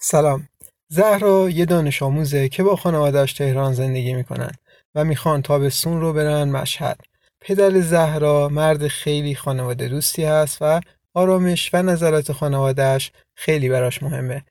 سلام. 0.00 0.48
زهرا 0.88 1.50
یه 1.50 1.64
دانش 1.64 2.02
آموزه 2.02 2.48
که 2.48 2.62
با 2.62 2.76
خانوادهش 2.76 3.32
تهران 3.32 3.72
زندگی 3.72 4.14
می‌کنن 4.14 4.52
و 4.94 5.04
می‌خوان 5.04 5.42
تابستون 5.42 6.00
رو 6.00 6.12
برن 6.12 6.48
مشهد. 6.48 7.00
پدر 7.40 7.80
زهرا 7.80 8.48
مرد 8.48 8.88
خیلی 8.88 9.34
خانواده 9.34 9.88
دوستی 9.88 10.24
هست 10.24 10.58
و 10.60 10.80
آرامش 11.14 11.70
و 11.74 11.82
نظرات 11.82 12.32
خانوادهش 12.32 13.12
خیلی 13.34 13.68
براش 13.68 14.02
مهمه. 14.02 14.44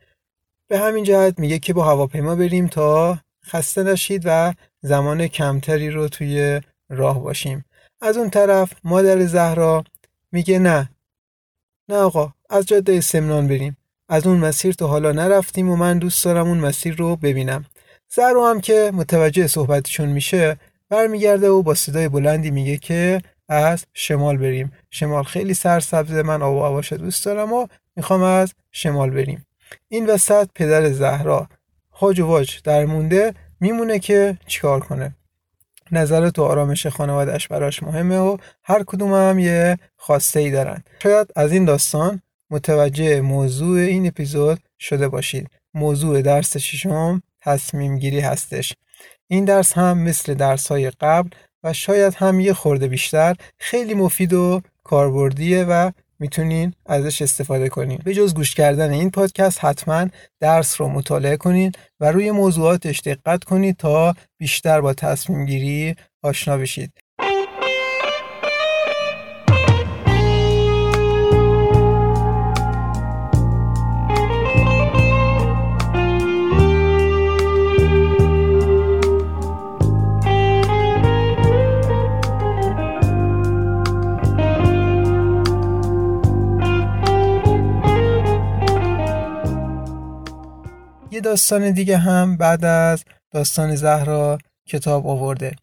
به 0.67 0.79
همین 0.79 1.03
جهت 1.03 1.39
میگه 1.39 1.59
که 1.59 1.73
با 1.73 1.85
هواپیما 1.85 2.35
بریم 2.35 2.67
تا 2.67 3.19
خسته 3.45 3.83
نشید 3.83 4.21
و 4.25 4.53
زمان 4.81 5.27
کمتری 5.27 5.89
رو 5.89 6.07
توی 6.07 6.61
راه 6.89 7.23
باشیم. 7.23 7.65
از 8.01 8.17
اون 8.17 8.29
طرف 8.29 8.73
مادر 8.83 9.25
زهرا 9.25 9.83
میگه 10.31 10.59
نه. 10.59 10.89
نه 11.89 11.95
آقا 11.95 12.33
از 12.49 12.65
جاده 12.65 13.01
سمنان 13.01 13.47
بریم. 13.47 13.77
از 14.09 14.27
اون 14.27 14.37
مسیر 14.37 14.73
تا 14.73 14.87
حالا 14.87 15.11
نرفتیم 15.11 15.69
و 15.69 15.75
من 15.75 15.97
دوست 15.97 16.25
دارم 16.25 16.47
اون 16.47 16.57
مسیر 16.57 16.95
رو 16.95 17.15
ببینم. 17.15 17.65
زهرا 18.15 18.49
هم 18.49 18.61
که 18.61 18.91
متوجه 18.93 19.47
صحبتشون 19.47 20.09
میشه 20.09 20.57
برمیگرده 20.89 21.49
و 21.49 21.63
با 21.63 21.73
صدای 21.73 22.09
بلندی 22.09 22.51
میگه 22.51 22.77
که 22.77 23.21
از 23.49 23.85
شمال 23.93 24.37
بریم. 24.37 24.71
شمال 24.91 25.23
خیلی 25.23 25.53
سرسبز 25.53 26.11
من 26.11 26.41
آب 26.41 26.55
و 26.55 26.63
هواش 26.63 26.93
دوست 26.93 27.25
دارم 27.25 27.53
و 27.53 27.67
می‌خوام 27.95 28.23
از 28.23 28.53
شمال 28.71 29.09
بریم. 29.09 29.45
این 29.87 30.09
وسط 30.09 30.49
پدر 30.55 30.89
زهرا. 30.89 31.47
هاج 31.91 32.19
و 32.19 32.25
واج 32.25 32.61
در 32.63 32.85
مونده 32.85 33.33
میمونه 33.59 33.99
که 33.99 34.37
چیکار 34.47 34.79
کنه؟ 34.79 35.15
نظرات 35.91 36.39
و 36.39 36.43
آرامش 36.43 36.87
خانوادهش 36.87 37.47
براش 37.47 37.83
مهمه 37.83 38.17
و 38.17 38.37
هر 38.63 38.83
کدوم 38.83 39.13
هم 39.13 39.39
یه 39.39 39.77
خواسته 39.97 40.39
ای 40.39 40.51
دارن. 40.51 40.83
شاید 41.03 41.27
از 41.35 41.51
این 41.51 41.65
داستان 41.65 42.21
متوجه 42.55 43.21
موضوع 43.21 43.79
این 43.79 44.07
اپیزود 44.07 44.59
شده 44.79 45.07
باشید. 45.07 45.47
موضوع 45.73 46.21
درس 46.21 46.57
ششم 46.57 47.21
تصمیم 47.41 47.99
گیری 47.99 48.19
هستش. 48.19 48.73
این 49.27 49.45
درس 49.45 49.73
هم 49.73 49.97
مثل 49.97 50.33
درس 50.33 50.67
های 50.67 50.89
قبل 50.89 51.29
و 51.63 51.73
شاید 51.73 52.13
هم 52.13 52.39
یه 52.39 52.53
خورده 52.53 52.87
بیشتر 52.87 53.35
خیلی 53.59 53.93
مفید 53.93 54.33
و 54.33 54.61
کاربردیه 54.83 55.63
و 55.63 55.91
می‌تونین 56.19 56.73
ازش 56.85 57.21
استفاده 57.21 57.69
کنین. 57.69 57.99
به 58.03 58.13
جز 58.13 58.33
گوش 58.33 58.55
کردن 58.55 58.91
این 58.91 59.11
پادکست 59.11 59.65
حتما 59.65 60.07
درس 60.39 60.81
رو 60.81 60.87
مطالعه 60.87 61.37
کنین 61.37 61.71
و 61.99 62.11
روی 62.11 62.31
موضوعاتش 62.31 62.99
دقت 62.99 63.43
کنید 63.43 63.77
تا 63.77 64.15
بیشتر 64.37 64.81
با 64.81 64.93
تصمیم 64.93 65.45
گیری 65.45 65.95
آشنا 66.23 66.57
بشید. 66.57 66.91
داستان 91.35 91.71
دیگه 91.71 91.97
هم 91.97 92.37
بعد 92.37 92.65
از 92.65 93.03
داستان 93.31 93.75
زهرا 93.75 94.37
کتاب 94.67 95.07
آورده. 95.07 95.55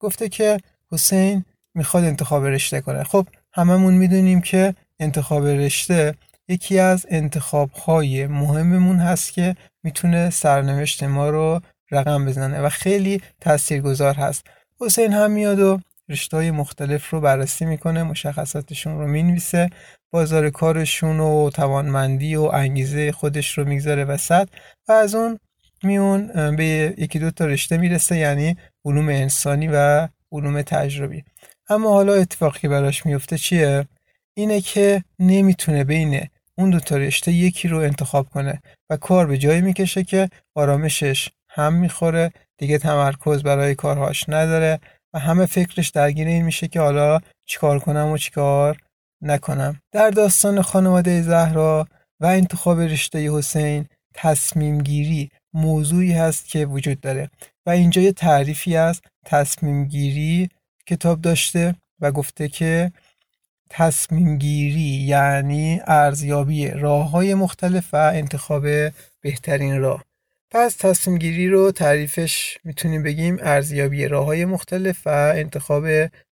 گفته 0.00 0.28
که 0.28 0.58
حسین 0.92 1.44
می‌خواد 1.74 2.04
انتخاب 2.04 2.44
رشته 2.44 2.80
کنه. 2.80 3.04
خب 3.04 3.26
هممون 3.52 3.94
می‌دونیم 3.94 4.40
که 4.40 4.74
انتخاب 5.00 5.46
رشته 5.46 6.14
یکی 6.48 6.78
از 6.78 7.06
انتخاب 7.08 7.70
های 7.70 8.26
مهممون 8.26 8.96
هست 8.98 9.32
که 9.32 9.56
می‌تونه 9.82 10.30
سرنوشت 10.30 11.02
ما 11.02 11.30
رو 11.30 11.60
رقم 11.90 12.24
بزنه 12.24 12.60
و 12.60 12.68
خیلی 12.68 13.22
تاثیرگذار 13.40 14.14
هست. 14.14 14.46
حسین 14.80 15.12
هم 15.12 15.30
میاد 15.30 15.58
و 15.60 15.80
رشته 16.08 16.36
های 16.36 16.50
مختلف 16.50 17.10
رو 17.10 17.20
بررسی 17.20 17.64
می‌کنه 17.64 18.02
مشخصاتشون 18.02 18.98
رو 18.98 19.06
می‌نویسه 19.06 19.70
بازار 20.10 20.50
کارشون 20.50 21.20
و 21.20 21.50
توانمندی 21.50 22.36
و 22.36 22.42
انگیزه 22.42 23.12
خودش 23.12 23.58
رو 23.58 23.64
می‌گذاره 23.64 24.04
وسط 24.04 24.48
و 24.88 24.92
از 24.92 25.14
اون 25.14 25.38
میون 25.82 26.56
به 26.56 26.94
یکی 26.98 27.18
دو 27.18 27.30
تا 27.30 27.46
رشته 27.46 27.76
می‌رسه 27.76 28.16
یعنی 28.16 28.56
علوم 28.84 29.08
انسانی 29.08 29.68
و 29.72 30.08
علوم 30.32 30.62
تجربی. 30.62 31.24
اما 31.68 31.90
حالا 31.90 32.14
اتفاقی 32.14 32.68
براش 32.68 33.06
میفته 33.06 33.38
چیه؟ 33.38 33.86
اینه 34.34 34.60
که 34.60 35.04
نمی‌تونه 35.18 35.84
بین 35.84 36.20
اون 36.58 36.70
دو 36.70 36.80
تا 36.80 36.96
رشته 36.96 37.32
یکی 37.32 37.68
رو 37.68 37.78
انتخاب 37.78 38.28
کنه 38.28 38.62
و 38.90 38.96
کار 38.96 39.26
به 39.26 39.38
جایی 39.38 39.60
می‌کشه 39.60 40.04
که 40.04 40.28
آرامشش 40.54 41.28
هم 41.48 41.74
می‌خوره 41.74 42.32
دیگه 42.58 42.78
تمرکز 42.78 43.42
برای 43.42 43.74
کارهاش 43.74 44.24
نداره 44.28 44.80
و 45.14 45.18
همه 45.18 45.46
فکرش 45.46 45.88
درگیر 45.88 46.26
این 46.26 46.44
میشه 46.44 46.68
که 46.68 46.80
حالا 46.80 47.20
چیکار 47.46 47.78
کنم 47.78 48.08
و 48.08 48.18
چیکار 48.18 48.76
نکنم. 49.22 49.80
در 49.92 50.10
داستان 50.10 50.62
خانواده 50.62 51.22
زهرا 51.22 51.86
و 52.20 52.26
انتخاب 52.26 52.80
رشته 52.80 53.30
حسین 53.32 53.86
تصمیم 54.14 54.78
گیری 54.78 55.30
موضوعی 55.52 56.12
هست 56.12 56.48
که 56.48 56.66
وجود 56.66 57.00
داره 57.00 57.30
و 57.66 57.70
اینجا 57.70 58.02
یه 58.02 58.12
تعریفی 58.12 58.76
از 58.76 59.00
تصمیم 59.24 59.84
گیری 59.84 60.48
کتاب 60.86 61.20
داشته 61.20 61.74
و 62.00 62.12
گفته 62.12 62.48
که 62.48 62.92
تصمیم 63.70 64.38
گیری 64.38 64.80
یعنی 64.80 65.80
ارزیابی 65.86 66.68
راه 66.68 67.10
های 67.10 67.34
مختلف 67.34 67.94
و 67.94 67.96
انتخاب 67.96 68.66
بهترین 69.20 69.80
راه. 69.80 70.04
پس 70.50 70.76
تصمیم 70.76 71.18
گیری 71.18 71.48
رو 71.48 71.72
تعریفش 71.72 72.58
می‌تونیم 72.64 73.02
بگیم 73.02 73.38
ارزیابی 73.40 74.08
راه 74.08 74.26
های 74.26 74.44
مختلف 74.44 75.06
و 75.06 75.32
انتخاب 75.36 75.84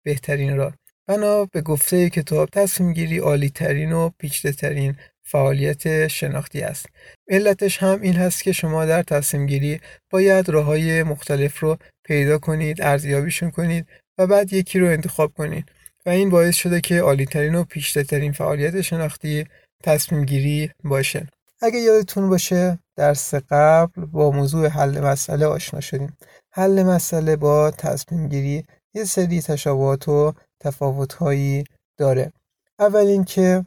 بهترین 0.04 0.56
راه. 0.56 0.74
بنا 1.12 1.46
به 1.46 1.62
گفته 1.62 2.10
کتاب 2.10 2.50
تصمیم 2.50 2.94
گیری 2.94 3.18
عالی 3.18 3.50
ترین 3.50 3.92
و 3.92 4.10
پیچیده 4.18 4.54
ترین 4.54 4.96
فعالیت 5.24 6.08
شناختی 6.08 6.62
است. 6.62 6.86
علتش 7.30 7.78
هم 7.78 8.02
این 8.02 8.16
هست 8.16 8.44
که 8.44 8.52
شما 8.52 8.86
در 8.86 9.04
تصمیم 9.04 9.46
گیری 9.46 9.82
باید 10.10 10.50
راه 10.50 10.66
های 10.66 11.04
مختلف 11.04 11.60
رو 11.60 11.78
پیدا 12.04 12.38
کنید 12.38 12.82
ارزیابیشون 12.82 13.52
کنید 13.52 13.88
و 14.18 14.28
بعد 14.28 14.54
یکی 14.54 14.80
رو 14.80 14.88
انتخاب 14.88 15.34
کنید. 15.34 15.66
و 16.06 16.10
این 16.10 16.30
باعث 16.30 16.56
شده 16.56 16.82
که 16.82 17.02
عالی 17.02 17.26
ترین 17.26 17.56
و 17.56 17.64
پیچیده 17.64 18.04
ترین 18.04 18.32
فعالیت 18.32 18.82
شناختی 18.82 19.46
تصمیم 19.84 20.26
گیری 20.26 20.72
باشه. 20.84 21.28
اگه 21.62 21.80
یادتون 21.80 22.30
باشه 22.30 22.80
درس 22.96 23.34
قبل 23.34 24.06
با 24.06 24.32
موضوع 24.32 24.68
حل 24.68 25.00
مسئله 25.02 25.46
آشنا 25.46 25.80
شدیم. 25.80 26.18
حل 26.52 26.84
مسئله 26.84 27.36
با 27.36 27.72
تصمیم 27.72 28.28
گیری 28.28 28.66
یه 28.94 29.04
سری 29.04 29.42
تشابهات 29.42 30.08
و 30.08 30.34
تفاوتهایی 30.62 31.64
داره. 31.98 32.34
اول 32.80 33.06
اینکه 33.06 33.66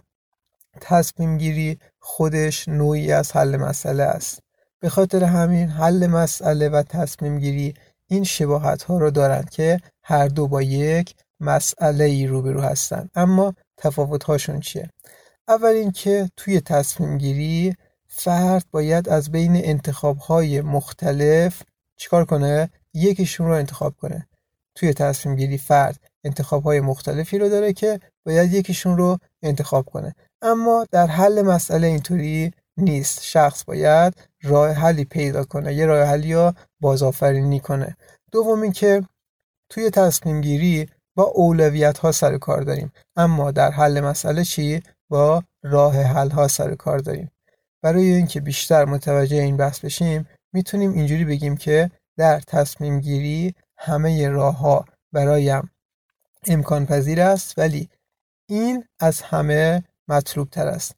تصمیم 0.81 1.39
گیری 1.39 1.79
خودش 1.99 2.69
نوعی 2.69 3.13
از 3.13 3.33
حل 3.33 3.57
مسئله 3.57 4.03
است. 4.03 4.41
به 4.81 4.89
خاطر 4.89 5.25
همین 5.25 5.69
حل 5.69 6.07
مسئله 6.07 6.69
و 6.69 6.83
تصمیم 6.83 7.39
گیری 7.39 7.75
این 8.07 8.25
شباهت 8.25 8.83
ها 8.83 8.99
رو 8.99 9.11
دارند 9.11 9.51
که 9.51 9.81
هر 10.03 10.29
دو 10.29 10.49
با 10.49 10.63
یک 10.63 11.15
مسئله 11.41 12.05
ای 12.05 12.27
روبرو 12.27 12.61
هستند 12.61 13.11
اما 13.15 13.55
تفاوت 13.77 14.25
هاشون 14.25 14.61
چیه؟ 14.61 14.91
اول 15.49 15.69
اینکه 15.69 16.31
توی 16.37 16.61
تصمیم 16.61 17.19
گیری 17.19 17.77
فرد 18.07 18.67
باید 18.71 19.09
از 19.09 19.31
بین 19.31 19.57
انتخاب 19.57 20.19
های 20.19 20.61
مختلف 20.61 21.63
چیکار 21.97 22.25
کنه؟ 22.25 22.71
یکیشون 22.95 23.47
رو 23.47 23.53
انتخاب 23.53 23.95
کنه. 23.97 24.29
توی 24.75 24.93
تصمیم 24.93 25.37
گیری 25.37 25.59
فرد 25.59 26.01
انتخاب 26.25 26.63
های 26.63 26.81
مختلفی 26.81 27.39
رو 27.39 27.49
داره 27.49 27.73
که 27.73 28.01
باید 28.27 28.53
یکیشون 28.53 28.97
رو 28.97 29.19
انتخاب 29.43 29.85
کنه. 29.85 30.15
اما 30.43 30.87
در 30.91 31.07
حل 31.07 31.43
مسئله 31.43 31.87
اینطوری 31.87 32.53
نیست. 32.77 33.23
شخص 33.23 33.65
باید 33.65 34.15
راه 34.43 34.71
حلی 34.71 35.05
پیدا 35.05 35.45
کنه 35.45 35.75
یه 35.75 35.87
راه 35.87 36.05
حلی 36.05 36.29
یا 36.29 36.55
بازآفرینی 36.81 37.61
کنه. 37.61 37.97
دوم 38.33 38.63
اینکه 38.63 39.03
توی 39.71 39.91
تصمیم 39.91 40.41
گیری 40.41 40.89
با 41.17 41.23
اولویت 41.23 41.99
ها 41.99 42.13
سر 42.13 42.39
کار 42.39 42.63
داریم. 42.63 42.93
اما 43.17 43.51
در 43.51 43.71
حل 43.71 44.01
مسئله 44.01 44.45
چی؟ 44.45 44.83
با 45.11 45.43
راه 45.63 45.97
حل 46.03 46.31
ها 46.31 46.49
سر 46.49 46.75
کار 46.75 46.99
داریم. 46.99 47.31
برای 47.83 48.15
اینکه 48.15 48.41
بیشتر 48.41 48.85
متوجه 48.85 49.37
این 49.37 49.57
بحث 49.57 49.81
بشیم 49.81 50.29
می‌تونیم 50.53 50.93
اینجوری 50.93 51.25
بگیم 51.25 51.57
که 51.57 51.91
در 52.19 52.41
تصمیم 52.41 53.01
گیری 53.01 53.55
همه 53.79 54.29
راه 54.29 54.59
ها 54.59 54.85
برایم 55.13 55.71
امکان 56.49 56.87
پذیر 56.87 57.21
است 57.21 57.59
ولی 57.59 57.89
این 58.49 58.85
از 59.01 59.23
همه 59.23 59.85
مطلوب 60.09 60.51
تر 60.51 60.67
است 60.67 60.97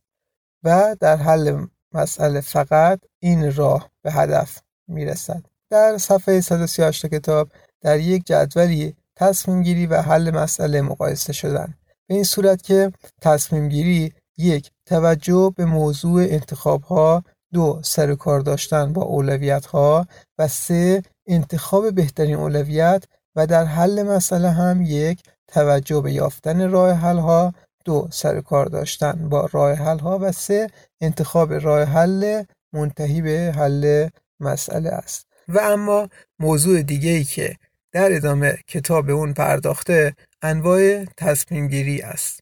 و 0.64 0.96
در 1.00 1.16
حل 1.16 1.66
مسئله 1.92 2.40
فقط 2.40 3.00
این 3.22 3.54
راه 3.54 3.90
به 4.02 4.12
هدف 4.12 4.60
می‌رسد. 4.88 5.42
در 5.70 5.98
صفحه 5.98 6.40
138 6.40 7.06
کتاب 7.06 7.48
در 7.80 8.00
یک 8.00 8.26
جدولی 8.26 8.96
تصمیم 9.16 9.62
گیری 9.62 9.86
و 9.86 10.02
حل 10.02 10.30
مسئله 10.30 10.82
مقایسه 10.82 11.32
شدن. 11.32 11.74
به 12.06 12.14
این 12.14 12.24
صورت 12.24 12.62
که 12.62 12.92
تصمیم 13.20 13.68
گیری 13.68 14.12
یک 14.38 14.70
توجه 14.86 15.52
به 15.56 15.64
موضوع 15.64 16.22
انتخاب 16.22 16.82
ها 16.82 17.24
دو 17.52 17.80
سر 17.84 18.14
کار 18.14 18.40
داشتن 18.40 18.92
با 18.92 19.02
اولویت 19.02 19.66
ها 19.66 20.06
و 20.38 20.48
سه 20.48 21.02
انتخاب 21.26 21.94
بهترین 21.94 22.34
اولویت 22.34 23.04
و 23.36 23.46
در 23.46 23.64
حل 23.64 24.02
مسئله 24.02 24.50
هم 24.50 24.82
یک 24.82 25.22
توجه 25.48 26.00
به 26.00 26.12
یافتن 26.12 26.70
راه 26.70 26.92
حل 26.92 27.18
ها 27.18 27.54
دو 27.84 28.08
سر 28.10 28.40
کار 28.40 28.66
داشتن 28.66 29.28
با 29.28 29.48
راه 29.52 29.72
حل 29.72 29.98
ها 29.98 30.18
و 30.18 30.32
سه 30.32 30.70
انتخاب 31.00 31.52
راه 31.52 31.84
حل 31.84 32.44
منتهی 32.72 33.22
به 33.22 33.52
حل 33.56 34.08
مسئله 34.40 34.90
است. 34.90 35.26
و 35.48 35.58
اما 35.58 36.08
موضوع 36.38 36.82
دیگه 36.82 37.10
ای 37.10 37.24
که 37.24 37.56
در 37.92 38.16
ادامه 38.16 38.58
کتاب 38.68 39.10
اون 39.10 39.32
پرداخته 39.32 40.14
انواع 40.42 41.04
تصمیم 41.16 41.68
گیری 41.68 42.02
است. 42.02 42.40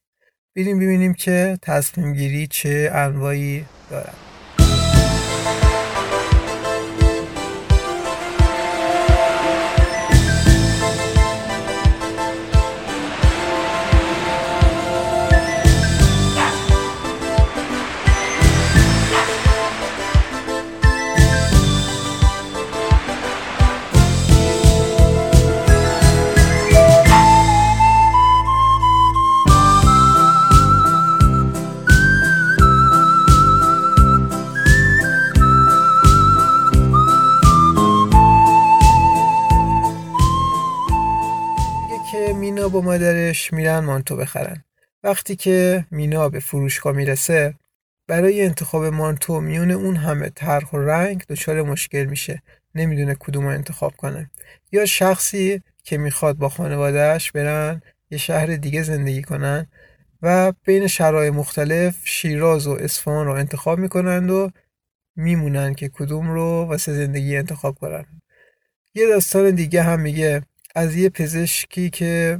بریم 0.57 0.79
ببینیم 0.79 1.15
که 1.15 1.59
تصمیم 1.63 2.13
گیری 2.13 2.47
چه 2.47 2.91
انواعی 2.95 3.65
دارد. 3.91 4.24
مادرش 43.45 43.53
میرن 43.53 43.79
مانتو 43.79 44.17
بخرن. 44.17 44.65
وقتی 45.03 45.37
که 45.37 45.87
مینا 45.91 46.29
به 46.29 46.41
فروشگاه 46.41 46.93
می‌رسه 46.93 47.55
برای 48.09 48.43
انتخاب 48.43 48.85
مانتو 48.85 49.41
میون 49.41 49.71
اون 49.71 49.97
همه 49.97 50.31
طرح 50.31 50.71
و 50.71 50.79
رنگ 50.79 51.25
دچار 51.29 51.63
مشکل 51.63 52.05
میشه. 52.05 52.43
نمی‌دونه 52.75 53.15
کدوم 53.15 53.45
رو 53.45 53.51
انتخاب 53.51 53.97
کنه 53.97 54.31
یا 54.73 54.87
شخصی 54.87 55.63
که 55.85 55.99
می‌خواد 55.99 56.37
با 56.37 56.49
خانوادهش 56.49 57.31
برن 57.31 57.83
یه 58.11 58.19
شهر 58.19 58.47
دیگه 58.47 58.83
زندگی 58.83 59.23
کنن 59.23 59.67
و 60.23 60.53
بین 60.65 60.87
شرایط 60.87 61.35
مختلف 61.35 61.97
شیراز 62.05 62.67
و 62.67 62.71
اصفهان 62.81 63.27
رو 63.27 63.33
انتخاب 63.33 63.79
می‌کنند 63.79 64.31
و 64.31 64.51
میمونن 65.17 65.75
که 65.75 65.89
کدوم 65.89 66.31
رو 66.31 66.65
واسه 66.69 66.93
زندگی 66.93 67.37
انتخاب 67.37 67.75
کنن. 67.79 68.05
یه 68.95 69.07
داستان 69.07 69.51
دیگه 69.51 69.83
هم 69.83 70.01
میگه. 70.01 70.43
از 70.75 70.97
یه 70.97 71.09
پزشکی 71.09 71.91
که 71.91 72.39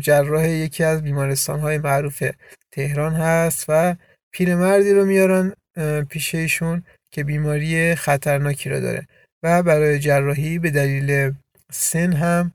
جراح 0.00 0.48
یکی 0.48 0.84
از 0.84 1.02
بیمارستان 1.02 1.60
های 1.60 1.78
معروف 1.78 2.22
تهران 2.70 3.14
هست 3.14 3.64
و 3.68 3.96
پیرمردی 4.30 4.92
رو 4.92 5.04
میارن 5.04 5.52
پیش 6.08 6.34
ایشون 6.34 6.82
که 7.10 7.24
بیماری 7.24 7.94
خطرناکی 7.94 8.70
رو 8.70 8.80
داره. 8.80 9.06
و 9.42 9.62
برای 9.62 9.98
جراحی 9.98 10.58
به 10.58 10.70
دلیل 10.70 11.32
سن 11.72 12.12
هم 12.12 12.52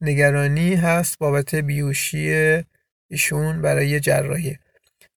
نگرانی 0.00 0.74
هست 0.74 1.18
بابت 1.18 1.54
بیوشی 1.54 2.62
ایشون 3.10 3.62
برای 3.62 4.00
جراحی. 4.00 4.58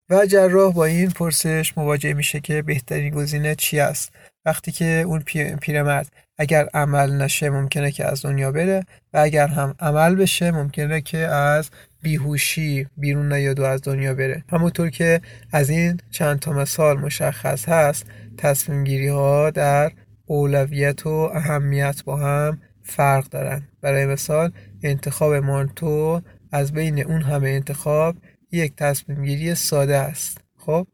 و 0.10 0.26
جراح 0.26 0.74
با 0.74 0.86
این 0.86 1.10
پرسش 1.10 1.78
مواجه 1.78 2.14
میشه 2.14 2.40
که 2.40 2.62
بهترین 2.62 3.14
گزینه 3.14 3.56
چی 3.56 3.80
است؟ 3.80 4.12
وقتی 4.46 4.72
که 4.72 4.86
اون 4.86 5.20
پیرمرد 5.62 6.12
اگر 6.38 6.68
عمل 6.74 7.22
نشه 7.22 7.50
ممکنه 7.50 7.92
که 7.92 8.06
از 8.06 8.26
دنیا 8.26 8.52
بره 8.52 8.86
و 9.14 9.18
اگر 9.18 9.48
هم 9.48 9.76
عمل 9.80 10.16
بشه 10.16 10.52
ممکنه 10.52 11.02
که 11.02 11.18
از 11.18 11.70
بیهوشی 12.02 12.88
بیرون 12.98 13.34
نیاد 13.34 13.60
و 13.60 13.64
از 13.64 13.82
دنیا 13.82 14.14
بره. 14.14 14.44
همونطور 14.50 14.90
که 14.90 15.22
از 15.52 15.70
این 15.70 16.00
چند 16.12 16.40
تا 16.40 16.54
مثال 16.54 17.00
مشخص 17.00 17.70
هست 17.70 18.06
تصمیم 18.38 18.84
گیری 18.84 19.08
ها 19.08 19.50
در 19.50 19.92
اولویت 20.26 21.06
و 21.06 21.10
اهمیت 21.10 22.04
با 22.04 22.18
هم 22.18 22.62
فرق 22.84 23.30
دارن. 23.30 23.68
برای 23.82 24.06
مثال 24.06 24.52
انتخاب 24.84 25.34
مانتو 25.34 26.22
از 26.52 26.74
بین 26.74 27.06
اون 27.06 27.22
همه 27.22 27.50
انتخاب 27.50 28.16
یک 28.52 28.76
تصمیم 28.76 29.26
گیری 29.26 29.56
ساده 29.56 29.98
است. 29.98 30.38
خب؟ 30.58 30.88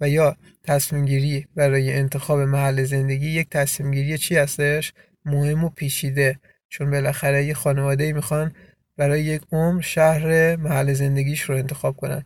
و 0.00 0.08
یا 0.08 0.36
تصمیم 0.64 1.04
گیری 1.04 1.46
برای 1.54 1.92
انتخاب 1.92 2.40
محل 2.40 2.84
زندگی 2.84 3.30
یک 3.30 3.48
تصمیم 3.50 3.90
گیری 3.90 4.18
چی 4.18 4.36
هستش؟ 4.36 4.92
مهم 5.24 5.64
و 5.64 5.68
پیچیده. 5.68 6.38
چون 6.68 6.90
بالاخره 6.90 7.44
یه 7.44 7.54
خانواده 7.54 8.12
می‌خوان 8.12 8.52
برای 8.96 9.22
یک 9.22 9.42
عمر 9.52 9.80
شهر 9.80 10.56
محل 10.56 10.92
زندگیش 10.92 11.40
رو 11.40 11.56
انتخاب 11.56 11.96
کنن. 11.96 12.24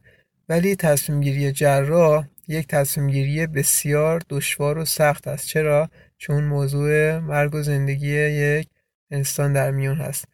ولی 0.48 0.76
تصمیم 0.76 1.20
گیری 1.20 1.52
جراح 1.52 2.26
یک 2.48 2.66
تصمیم 2.66 3.10
گیری 3.10 3.46
بسیار 3.46 4.22
دشوار 4.28 4.78
و 4.78 4.84
سخت 4.84 5.28
است. 5.28 5.46
چرا؟ 5.46 5.90
چون 6.18 6.44
موضوع 6.44 7.18
مرگ 7.18 7.54
و 7.54 7.62
زندگی 7.62 8.14
یک 8.28 8.68
انسان 9.10 9.52
در 9.52 9.70
میون 9.70 9.96
هست. 9.96 10.24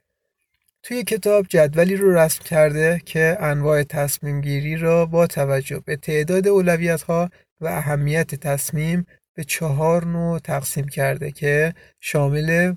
توی 0.83 1.05
کتاب 1.05 1.47
جدولی 1.49 1.97
رو 1.97 2.15
رسم 2.15 2.45
کرده 2.45 3.03
که 3.05 3.37
انواع 3.41 3.83
تصمیم 3.83 4.41
گیری 4.41 4.77
را 4.77 5.07
با 5.07 5.27
توجه 5.27 5.83
به 5.85 5.97
تعداد 5.97 6.49
اولویت 6.49 7.03
ها 7.03 7.31
و 7.61 7.67
اهمیت 7.67 8.35
تصمیم 8.35 9.07
به 9.35 9.45
چهار 9.45 10.05
نوع 10.05 10.39
تقسیم 10.39 10.89
کرده 10.89 11.31
که 11.31 11.75
شامل 12.01 12.75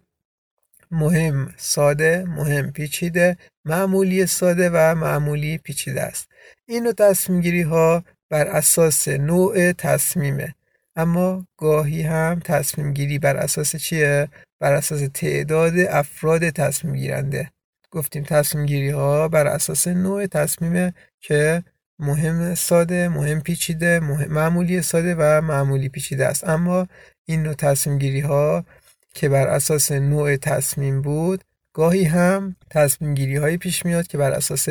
مهم 0.92 1.54
ساده، 1.58 2.26
مهم 2.28 2.72
پیچیده، 2.72 3.38
معمولی 3.66 4.26
ساده 4.26 4.70
و 4.70 4.96
معمولی 4.96 5.58
پیچیده 5.58 6.02
است. 6.02 6.30
این 6.66 6.84
نوع 6.84 6.94
تصمیم 6.94 7.42
گیری 7.42 7.62
ها 7.62 8.04
بر 8.30 8.48
اساس 8.48 9.08
نوع 9.08 9.72
تصمیمه 9.72 10.56
اما 10.96 11.48
گاهی 11.58 12.02
هم 12.02 12.40
تصمیم 12.40 12.94
گیری 12.94 13.20
بر 13.20 13.38
اساس 13.38 13.76
چیه؟ 13.76 14.28
بر 14.60 14.74
اساس 14.74 15.02
تعداد 15.14 15.74
افراد 15.80 16.50
تصمیم 16.50 16.96
گیرنده 16.96 17.52
گفتیم 17.94 18.24
تصمیم 18.24 18.66
گیری 18.66 18.90
ها 18.90 19.28
بر 19.28 19.48
اساس 19.48 19.88
نوع 19.88 20.26
تصمیم 20.26 20.94
که 21.22 21.64
مهم 22.00 22.56
ساده 22.56 23.10
مهم 23.10 23.42
پیچیده 23.42 24.00
مهم 24.00 24.32
معمولی 24.32 24.82
ساده 24.82 25.16
و 25.16 25.42
معمولی 25.42 25.90
پیچیده 25.90 26.26
است. 26.26 26.48
اما 26.48 26.88
این 27.26 27.44
نوع 27.44 27.54
تصمیم 27.54 27.98
گیری 27.98 28.20
ها 28.20 28.66
که 29.14 29.30
بر 29.30 29.48
اساس 29.48 29.92
نوع 29.92 30.36
تصمیم 30.36 31.02
بود 31.02 31.44
گاهی 31.74 32.04
هم 32.04 32.56
تصمیم 32.70 33.14
گیری 33.14 33.36
های 33.36 33.58
پیش 33.58 33.86
میاد 33.86 34.08
که 34.08 34.18
بر 34.18 34.32
اساس 34.32 34.68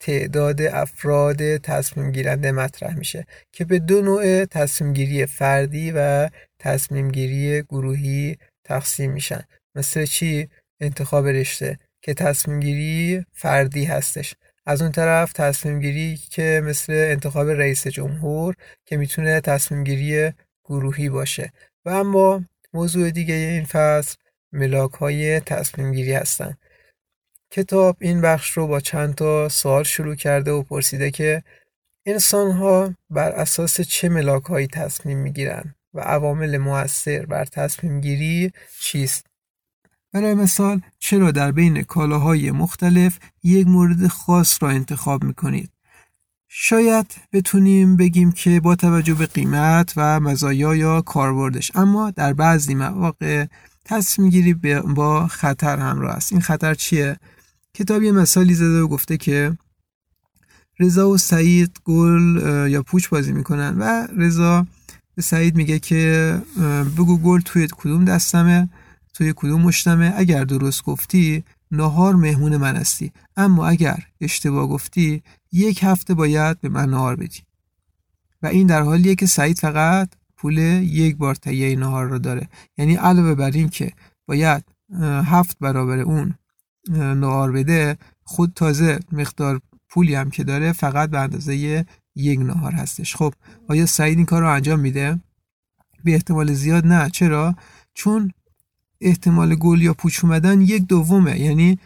تعداد 0.00 0.62
افراد 0.62 1.56
تصمیم 1.56 2.12
گیرنده 2.12 2.52
مطرح 2.52 2.94
میشه 2.98 3.26
که 3.52 3.64
به 3.64 3.78
دو 3.78 4.02
نوع 4.02 4.44
تصمیم 4.44 4.92
گیری 4.92 5.26
فردی 5.26 5.92
و 5.96 6.28
تصمیم 6.58 7.10
گیری 7.10 7.62
گروهی 7.62 8.38
تقسیم 8.64 9.12
میشن. 9.12 9.42
مثل 9.74 10.04
چی؟ 10.04 10.48
انتخاب 10.80 11.26
رشته. 11.26 11.78
که 12.04 12.14
تصمیم 12.14 12.60
گیری 12.60 13.24
فردی 13.32 13.84
هستش. 13.84 14.34
از 14.66 14.82
اون 14.82 14.92
طرف 14.92 15.32
تصمیم 15.32 15.80
گیری 15.80 16.16
که 16.16 16.62
مثل 16.64 16.92
انتخاب 16.92 17.48
رئیس 17.48 17.86
جمهور 17.86 18.54
که 18.84 18.96
می‌تونه 18.96 19.40
تصمیم 19.40 19.84
گیری 19.84 20.32
گروهی 20.64 21.08
باشه. 21.08 21.52
و 21.84 21.90
اما 21.90 22.44
موضوع 22.72 23.10
دیگه 23.10 23.34
این 23.34 23.64
فصل 23.64 24.16
ملاک 24.52 24.92
های 24.92 25.40
تصمیم 25.40 25.92
گیری 25.92 26.12
هستن. 26.12 26.56
کتاب 27.50 27.96
این 28.00 28.20
بخش 28.20 28.50
رو 28.50 28.66
با 28.66 28.80
چند 28.80 29.14
تا 29.14 29.48
سوال 29.48 29.82
شروع 29.82 30.14
کرده 30.14 30.50
و 30.50 30.62
پرسیده 30.62 31.10
که 31.10 31.42
انسان 32.06 32.50
ها 32.50 32.94
بر 33.10 33.32
اساس 33.32 33.80
چه 33.80 34.08
ملاک 34.08 34.44
هایی 34.44 34.66
تصمیم 34.66 35.18
می‌گیرن 35.18 35.74
و 35.94 36.00
عوامل 36.00 36.58
مؤثر 36.58 37.26
بر 37.26 37.44
تصمیم 37.44 38.00
گیری 38.00 38.52
چیست؟ 38.80 39.33
برای 40.14 40.34
مثال 40.34 40.80
چرا 40.98 41.30
در 41.30 41.52
بین 41.52 41.82
کالاهای 41.82 42.50
مختلف 42.50 43.18
یک 43.42 43.66
مورد 43.66 44.06
خاص 44.06 44.62
را 44.62 44.70
انتخاب 44.70 45.24
می‌کنید؟ 45.24 45.70
شاید 46.48 47.06
بتونیم 47.32 47.96
بگیم 47.96 48.32
که 48.32 48.60
با 48.60 48.76
توجه 48.76 49.14
به 49.14 49.26
قیمت 49.26 49.92
و 49.96 50.20
مزایا 50.20 50.74
یا 50.76 51.00
کاربردش 51.00 51.72
اما 51.74 52.10
در 52.10 52.32
بعضی 52.32 52.74
مواقع 52.74 53.46
تصمیم 53.84 54.30
گیری 54.30 54.54
با 54.94 55.26
خطر 55.26 55.78
همراه 55.78 56.14
است. 56.14 56.32
این 56.32 56.40
خطر 56.40 56.74
چیه؟ 56.74 57.16
کتاب 57.74 58.02
یه 58.02 58.12
مثالی 58.12 58.54
زده 58.54 58.80
و 58.80 58.88
گفته 58.88 59.16
که 59.16 59.58
رضا 60.80 61.10
و 61.10 61.18
سعید 61.18 61.78
گل 61.84 62.40
یا 62.70 62.82
پوچ 62.82 63.08
بازی 63.08 63.32
می‌کنن 63.32 63.78
و 63.78 64.06
رضا 64.16 64.66
به 65.14 65.22
سعید 65.22 65.56
میگه 65.56 65.78
که 65.78 66.42
بگو 66.96 67.18
گل 67.18 67.40
توی 67.40 67.68
کدوم 67.76 68.04
دستمه؟ 68.04 68.68
توی 69.14 69.32
کدوم 69.36 69.62
مشتمه 69.62 70.14
اگر 70.16 70.44
درست 70.44 70.84
گفتی 70.84 71.44
نهار 71.70 72.16
مهمون 72.16 72.56
من 72.56 72.76
هستی. 72.76 73.12
اما 73.36 73.66
اگر 73.66 74.06
اشتباه 74.20 74.66
گفتی 74.66 75.22
یک 75.52 75.80
هفته 75.82 76.14
باید 76.14 76.60
به 76.60 76.68
من 76.68 76.90
نهار 76.90 77.16
بدی. 77.16 77.40
و 78.42 78.46
این 78.46 78.66
در 78.66 78.82
حالیه 78.82 79.14
که 79.14 79.26
سعید 79.26 79.58
فقط 79.58 80.08
پول 80.36 80.58
یک 80.58 81.16
بار 81.16 81.34
تهیه 81.34 81.76
نهار 81.76 82.06
رو 82.06 82.18
داره. 82.18 82.48
یعنی 82.78 82.94
علاوه 82.94 83.34
بر 83.34 83.50
این 83.50 83.68
که 83.68 83.92
باید 84.26 84.64
هفت 85.24 85.56
برابر 85.60 85.98
اون 85.98 86.34
نهار 86.90 87.52
بده 87.52 87.98
خود 88.24 88.52
تازه 88.54 89.00
مقدار 89.12 89.60
پولی 89.88 90.14
هم 90.14 90.30
که 90.30 90.44
داره 90.44 90.72
فقط 90.72 91.10
به 91.10 91.18
اندازه 91.18 91.84
یک 92.14 92.40
نهار 92.40 92.72
هستش. 92.72 93.16
خب 93.16 93.34
آیا 93.68 93.86
سعید 93.86 94.16
این 94.16 94.26
کار 94.26 94.42
رو 94.42 94.48
انجام 94.48 94.80
میده؟ 94.80 95.20
به 96.04 96.12
احتمال 96.12 96.52
زیاد 96.52 96.86
نه. 96.86 97.10
چرا؟ 97.10 97.54
چون 97.94 98.32
احتمال 99.04 99.54
گل 99.54 99.82
یا 99.82 99.94
پوچ 99.94 100.24
اومدن 100.24 100.60
یک 100.60 100.86
دومه. 100.86 101.40
یعنی 101.40 101.78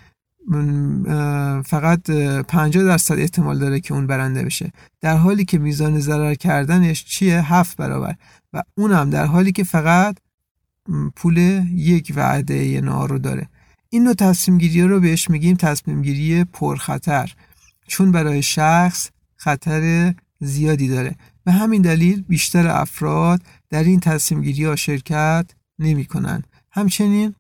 فقط 1.67 2.11
50 2.11 2.85
درصد 2.85 3.19
احتمال 3.19 3.59
داره 3.59 3.81
که 3.81 3.95
اون 3.95 4.07
برنده 4.07 4.43
بشه. 4.43 4.73
در 5.01 5.17
حالی 5.17 5.45
که 5.45 5.59
میزان 5.59 6.01
ضرر 6.01 6.35
کردنش 6.35 7.05
چیه؟ 7.05 7.55
هفت 7.55 7.77
برابر. 7.77 8.15
و 8.53 8.63
اونم 8.75 9.11
در 9.11 9.27
حالی 9.27 9.53
که 9.53 9.65
فقط 9.65 10.17
پول 11.17 11.39
یک 11.75 12.13
وعده 12.17 12.81
نار 12.81 13.09
رو 13.09 13.19
داره. 13.19 13.49
این 13.91 14.05
نوع 14.05 14.15
تصمیم 14.15 14.59
گیری 14.59 14.83
رو 14.83 15.01
بهش 15.01 15.31
میگیم 15.31 15.57
تصمیم 15.57 16.03
گیری 16.03 16.45
پرخطر. 16.45 17.35
چون 17.87 18.13
برای 18.13 18.43
شخص 18.43 19.11
خطر 19.37 20.15
زیادی 20.41 20.89
داره. 20.89 21.17
به 21.45 21.53
همین 21.53 21.83
دلیل 21.83 22.23
بیشتر 22.23 22.69
افراد 22.69 23.41
در 23.71 23.85
این 23.85 24.01
تصمیم 24.01 24.43
گیری 24.43 24.65
ها 24.65 24.77
شرکت 24.77 25.47
نمی 25.79 26.05
کنند. 26.05 26.47
همچنین 26.79 27.35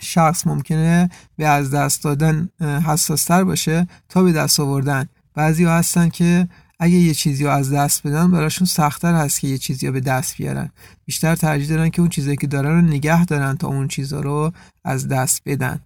شخص 0.00 0.46
ممکنه 0.46 1.10
به 1.36 1.46
از 1.46 1.70
دست 1.70 2.04
دادن 2.04 2.48
حساستر 2.60 3.44
باشه 3.44 3.88
تا 4.08 4.22
به 4.22 4.32
دست 4.32 4.60
آوردن. 4.60 5.08
بعضی 5.34 5.64
ها 5.64 5.76
هستن 5.78 6.08
که 6.08 6.48
اگه 6.78 6.94
یه 6.94 7.14
چیزی 7.14 7.44
رو 7.44 7.50
از 7.50 7.72
دست 7.72 8.06
بدن 8.06 8.30
براشون 8.30 8.66
سختتر 8.66 9.14
هست 9.14 9.40
که 9.40 9.48
یه 9.48 9.58
چیزی 9.58 9.86
رو 9.86 9.92
به 9.92 10.00
دست 10.00 10.36
بیارن. 10.36 10.70
بیشتر 11.04 11.36
ترجیح 11.36 11.68
دارن 11.68 11.88
که 11.88 12.00
اون 12.00 12.08
چیزی 12.08 12.36
که 12.36 12.46
دارن 12.46 12.70
رو 12.70 12.80
نگه 12.80 13.24
دارن 13.24 13.56
تا 13.56 13.68
اون 13.68 13.88
چیزا 13.88 14.20
رو 14.20 14.52
از 14.84 15.08
دست 15.08 15.42
بدن. 15.46 15.80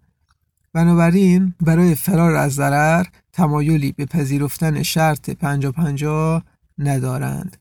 بنابراین 0.72 1.54
برای 1.60 1.94
فرار 1.94 2.34
از 2.34 2.54
ضرر 2.54 3.06
تمایلی 3.32 3.92
به 3.92 4.06
پذیرفتن 4.06 4.82
شرط 4.82 5.30
پنجا 5.30 5.72
پنجا 5.72 6.42
ندارند. 6.78 7.56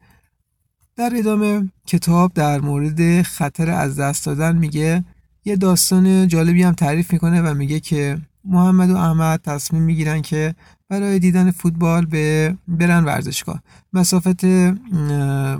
در 0.97 1.11
ادامه 1.15 1.71
کتاب 1.87 2.33
در 2.33 2.61
مورد 2.61 3.21
خطر 3.21 3.71
از 3.71 3.99
دست 3.99 4.25
دادن 4.25 4.57
میگه 4.57 5.03
یه 5.45 5.55
داستان 5.55 6.27
جالبی 6.27 6.63
هم 6.63 6.73
تعریف 6.73 7.13
می‌کنه 7.13 7.41
و 7.41 7.53
میگه 7.53 7.79
که 7.79 8.17
محمد 8.45 8.89
و 8.89 8.95
احمد 8.95 9.41
تصمیم 9.41 9.83
می‌گیرن 9.83 10.21
که 10.21 10.55
برای 10.89 11.19
دیدن 11.19 11.51
فوتبال 11.51 12.05
به 12.05 12.55
برن 12.67 13.05
ورزشگاه. 13.05 13.63
مسافت 13.93 14.45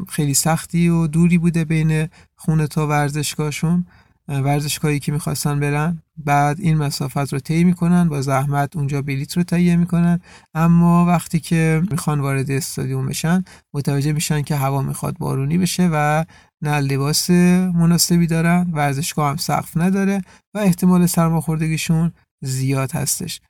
خیلی 0.10 0.34
سختی 0.34 0.89
و 0.89 1.08
دوری 1.08 1.38
بوده 1.38 1.65
بین 1.65 2.08
خونه 2.36 2.67
تا 2.67 2.88
ورزشگاهشون. 2.88 3.86
ورزشگاهی 4.27 5.00
که 5.00 5.12
می‌خواستن 5.12 5.60
برن 5.60 6.01
بعد 6.17 6.60
این 6.60 6.77
مسافت 6.77 7.34
رو 7.34 7.39
طی 7.39 7.63
می‌کنن 7.63 8.10
با 8.10 8.22
زحمت 8.22 8.77
اونجا 8.77 9.01
بلیت 9.01 9.38
رو 9.38 9.43
تهیه 9.43 9.75
می‌کنن. 9.75 10.19
اما 10.53 11.05
وقتی 11.05 11.39
که 11.39 11.84
می‌خوان 11.91 12.19
وارد 12.19 12.51
استادیوم 12.51 13.05
بشن 13.05 13.43
متوجه 13.74 14.12
میشن 14.12 14.41
که 14.41 14.55
هوا 14.55 14.81
می‌خواد 14.81 15.17
بارونی 15.17 15.57
بشه 15.57 15.89
و 15.93 16.25
نه 16.62 16.79
لباس 16.79 17.29
مناسبی 17.29 18.27
دارن 18.27 18.69
ورزشگاه 18.74 19.29
هم 19.29 19.38
سقف 19.38 19.77
نداره 19.77 20.22
و 20.53 20.57
احتمال 20.57 21.05
سرماخوردگیشون 21.05 22.12
زیاد 22.43 22.91
هستش. 22.91 23.41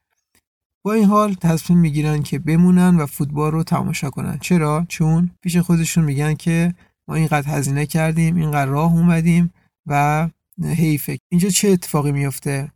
با 0.85 0.93
این 0.93 1.05
حال 1.05 1.33
تصمیم 1.33 1.79
می‌گیرن 1.79 2.23
که 2.23 2.39
بمونن 2.39 2.97
و 2.97 3.05
فوتبال 3.05 3.51
رو 3.51 3.63
تماشا 3.63 4.09
کنن. 4.09 4.37
چرا؟ 4.41 4.85
چون 4.89 5.31
پیش 5.41 5.57
خودشون 5.57 6.03
میگن 6.03 6.33
که 6.33 6.73
ما 7.07 7.15
اینقدر 7.15 7.47
هزینه 7.47 7.85
کردیم 7.85 8.35
اینقدر 8.35 8.65
راه 8.65 8.93
اومدیم 8.93 9.53
و 9.85 10.29
حیفه. 10.63 11.17
اینجا 11.31 11.49
چه 11.49 11.69
اتفاقی 11.69 12.11
میفته؟ 12.11 12.71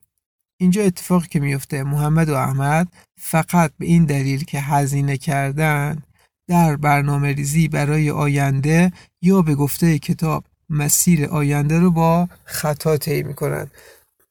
اینجا 0.60 0.82
اتفاقی 0.82 1.28
که 1.28 1.40
میفته 1.40 1.84
محمد 1.84 2.30
و 2.30 2.36
احمد 2.36 2.88
فقط 3.20 3.72
به 3.78 3.86
این 3.86 4.06
دلیل 4.06 4.44
که 4.44 4.60
هزینه 4.60 5.18
کردن 5.18 6.04
در 6.48 6.76
برنامه 6.76 7.34
ریزی 7.34 7.68
برای 7.68 8.10
آینده 8.10 8.92
یا 9.22 9.42
به 9.42 9.56
گفته 9.56 10.00
کتاب 10.00 10.44
مسیر 10.70 11.26
آینده 11.26 11.80
رو 11.80 11.92
با 11.92 12.30
خطا 12.46 12.98
طی 12.98 13.24
می‌کنن. 13.24 13.72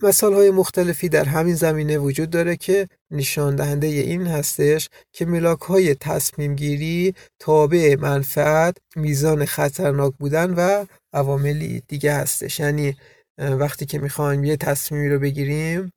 مثال 0.03 0.35
های 0.35 0.51
مختلفی 0.51 1.09
در 1.09 1.25
همین 1.25 1.55
زمینه 1.55 1.99
وجود 1.99 2.31
داره 2.31 2.57
که 2.57 2.89
نشان 3.11 3.57
دهنده 3.57 3.87
این 3.87 4.27
هستش 4.27 4.89
که 5.13 5.27
ملاک 5.27 5.61
های 5.61 5.95
تصمیم 5.95 6.55
گیری 6.55 7.15
تابع 7.39 7.97
منفعت 8.01 8.77
میزان 8.97 9.45
خطرناک 9.45 10.15
بودن 10.19 10.55
و 10.55 10.85
عواملی 11.13 11.83
دیگه 11.89 12.15
هستش. 12.15 12.61
یعنی 12.61 12.97
وقتی 13.41 13.87
که 13.87 13.99
می‌خوایم 13.99 14.45
یه 14.45 14.57
تصمیمی 14.57 15.09
رو 15.09 15.19
بگیریم 15.19 15.93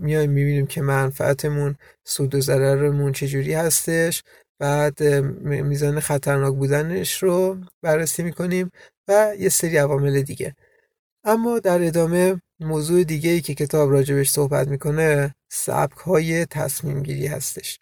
میایم 0.00 0.30
می‌بینیم 0.30 0.66
که 0.66 0.82
منفعتمون 0.82 1.76
سود 2.04 2.34
و 2.34 2.40
ضررمون 2.40 3.12
چجوری 3.12 3.54
هستش. 3.54 4.22
بعد 4.58 5.04
میزان 5.42 6.00
خطرناک 6.00 6.54
بودنش 6.54 7.22
رو 7.22 7.58
بررسی 7.82 8.22
می‌کنیم 8.22 8.70
و 9.08 9.32
یه 9.38 9.48
سری 9.48 9.76
عوامل 9.76 10.22
دیگه. 10.22 10.54
اما 11.24 11.58
در 11.58 11.82
ادامه 11.82 12.40
موضوع 12.60 13.04
دیگه 13.04 13.30
ای 13.30 13.40
که 13.40 13.54
کتاب 13.54 13.90
راجبش 13.90 14.30
صحبت 14.30 14.68
می‌کنه 14.68 15.34
سبک 15.52 15.96
های 15.96 16.46
تصمیم 16.46 17.02
گیری 17.02 17.26
هستش. 17.26 17.78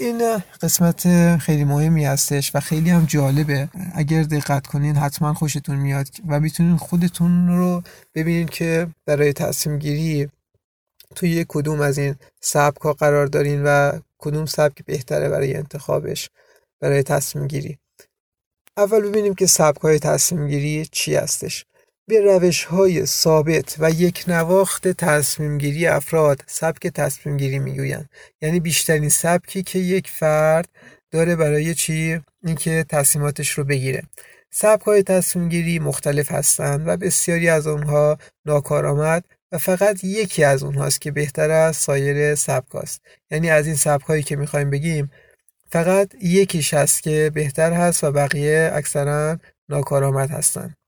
این 0.00 0.42
قسمت 0.62 1.36
خیلی 1.36 1.64
مهمی 1.64 2.04
هستش 2.04 2.54
و 2.54 2.60
خیلی 2.60 2.90
هم 2.90 3.04
جالبه. 3.04 3.68
اگر 3.94 4.22
دقت 4.22 4.66
کنین 4.66 4.96
حتما 4.96 5.34
خوشتون 5.34 5.76
میاد 5.76 6.08
و 6.28 6.40
می‌تونین 6.40 6.76
خودتون 6.76 7.48
رو 7.48 7.82
ببینین 8.14 8.46
که 8.46 8.88
برای 9.06 9.32
تصمیم 9.32 9.78
گیری 9.78 10.28
توی 11.14 11.44
کدوم 11.48 11.80
از 11.80 11.98
این 11.98 12.14
سبک 12.40 12.80
ها 12.80 12.92
قرار 12.92 13.26
دارین 13.26 13.62
و 13.64 13.92
کدوم 14.18 14.46
سبک 14.46 14.84
بهتره 14.84 15.28
برای 15.28 15.54
انتخابش 15.54 16.30
برای 16.80 17.02
تصمیم 17.02 17.46
گیری. 17.46 17.78
اول 18.76 19.00
ببینیم 19.00 19.34
که 19.34 19.46
سبک 19.46 19.80
های 19.80 19.98
تصمیم 19.98 20.48
گیری 20.48 20.86
چی 20.92 21.14
هستش. 21.14 21.64
به 22.10 22.20
روش 22.20 22.64
های 22.64 23.06
ثابت 23.06 23.76
و 23.78 23.90
یک 23.90 24.24
نواخت 24.28 24.88
تصمیم 24.88 25.58
گیری 25.58 25.86
افراد 25.86 26.42
سبک 26.46 26.86
تصمیم 26.86 27.36
گیری 27.36 27.58
می‌گویند. 27.58 28.08
یعنی 28.42 28.60
بیشترین 28.60 29.08
سبکی 29.08 29.62
که 29.62 29.78
یک 29.78 30.08
فرد 30.08 30.68
داره 31.10 31.36
برای 31.36 31.74
چی؟ 31.74 32.20
اینکه 32.44 32.84
تصمیماتش 32.88 33.50
رو 33.50 33.64
بگیره. 33.64 34.02
سبک 34.50 34.82
های 34.82 35.02
تصمیم 35.02 35.48
گیری 35.48 35.78
مختلف 35.78 36.32
هستند 36.32 36.88
و 36.88 36.96
بسیاری 36.96 37.48
از 37.48 37.66
اونها 37.66 38.18
ناکارآمد 38.46 39.24
و 39.52 39.58
فقط 39.58 40.04
یکی 40.04 40.44
از 40.44 40.62
اونهاست 40.62 41.00
که 41.00 41.10
بهتر 41.10 41.50
از 41.50 41.76
سایر 41.76 42.34
سبک 42.34 42.74
هست. 42.74 43.00
یعنی 43.30 43.50
از 43.50 43.66
این 43.66 43.76
سبک 43.76 44.04
هایی 44.04 44.22
که 44.22 44.36
می‌خوایم 44.36 44.70
بگیم 44.70 45.10
فقط 45.72 46.14
یکیش 46.22 46.74
هست 46.74 47.02
که 47.02 47.30
بهتر 47.34 47.72
هست 47.72 48.04
و 48.04 48.12
بقیه 48.12 48.70
اکثرا 48.74 49.38
ناکارآمد 49.68 50.30
هستند. 50.30 50.79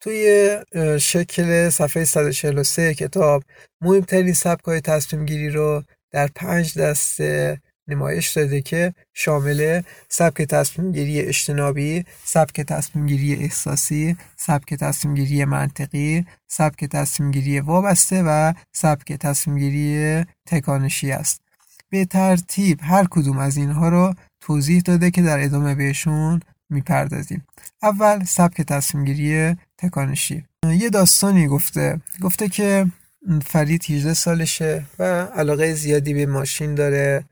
توی 0.00 0.56
شکل 1.00 1.68
صفحه 1.70 2.04
143 2.04 2.94
کتاب 2.94 3.44
مهمترین 3.80 4.32
سبک 4.32 4.64
های 4.64 4.80
تصمیم 4.80 5.26
گیری 5.26 5.50
رو 5.50 5.82
در 6.10 6.26
پنج 6.26 6.78
دسته 6.78 7.60
نمایش 7.88 8.32
داده 8.32 8.60
که 8.60 8.94
شامل 9.14 9.82
سبک 10.08 10.42
تصمیم 10.42 10.92
گیری 10.92 11.20
اجتنابی، 11.20 12.04
سبک 12.24 12.60
تصمیم 12.60 13.06
گیری 13.06 13.34
احساسی، 13.34 14.16
سبک 14.36 14.74
تصمیم 14.74 15.14
گیری 15.14 15.44
منطقی، 15.44 16.26
سبک 16.48 16.84
تصمیم 16.84 17.30
گیری 17.30 17.60
وابسته 17.60 18.22
و 18.22 18.52
سبک 18.72 19.12
تصمیم 19.12 19.58
گیری 19.58 20.24
تکانشی 20.46 21.12
است. 21.12 21.42
به 21.90 22.04
ترتیب 22.04 22.78
هر 22.82 23.06
کدوم 23.10 23.38
از 23.38 23.56
اینها 23.56 23.88
رو 23.88 24.14
توضیح 24.40 24.82
داده 24.82 25.10
که 25.10 25.22
در 25.22 25.44
ادامه 25.44 25.74
بهشون 25.74 26.40
می‌پردازیم. 26.70 27.46
اول 27.82 28.24
سبک 28.24 28.60
تصمیم 28.60 29.04
گیری 29.04 29.56
تکانشی. 29.78 30.44
یه 30.78 30.90
داستانی 30.90 31.46
گفته. 31.46 32.00
گفته 32.22 32.48
که 32.48 32.86
فرید 33.46 33.84
18 33.88 34.14
سالشه 34.14 34.84
و 34.98 35.04
علاقه 35.24 35.74
زیادی 35.74 36.14
به 36.14 36.26
ماشین 36.26 36.74
داره 36.74 37.24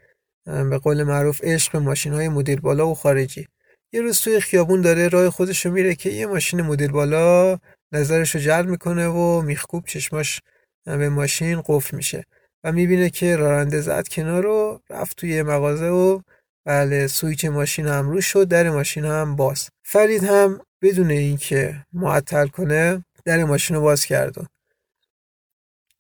به 0.45 0.79
قول 0.79 1.03
معروف 1.03 1.41
عشق 1.45 1.73
به 1.73 1.79
ماشین 1.79 2.13
های 2.13 2.29
مدل 2.29 2.57
بالا 2.57 2.89
و 2.89 2.95
خارجی. 2.95 3.49
یه 3.93 4.01
روز 4.01 4.21
توی 4.21 4.41
خیابون 4.41 4.81
داره 4.81 5.09
راه 5.09 5.31
خودش 5.31 5.67
رو 5.67 5.73
میره 5.73 5.95
که 5.95 6.11
یه 6.11 6.27
ماشین 6.27 6.63
مدل 6.63 6.89
بالا 6.89 7.59
نظرش 7.93 8.35
رو 8.35 8.41
جلب 8.41 8.69
می‌کنه 8.69 9.07
و 9.07 9.43
میخکوب 9.43 9.87
چشماش 9.87 10.41
به 10.85 11.09
ماشین 11.09 11.63
قفل 11.67 11.97
میشه 11.97 12.25
و 12.65 12.73
می‌بینه 12.73 13.11
که 13.11 13.37
راننده 13.37 13.81
زد 13.81 14.09
کنار 14.09 14.43
رو 14.43 14.81
رفت 14.91 15.17
توی 15.17 15.43
مغازه 15.43 15.89
و 15.89 16.21
بله 16.69 17.07
سویچ 17.07 17.45
ماشین 17.45 17.87
هم 17.87 18.11
رو 18.11 18.21
شد 18.21 18.49
در 18.49 18.71
ماشین 18.71 19.05
هم 19.05 19.37
باز. 19.37 19.69
فرید 19.85 20.25
هم 20.25 20.61
بدون 20.83 21.11
اینکه 21.11 21.87
معطل 21.93 22.47
کنه 22.47 23.05
در 23.25 23.45
ماشین 23.45 23.77
رو 23.77 23.83
باز 23.83 24.05
کرد 24.05 24.39
و 24.39 24.43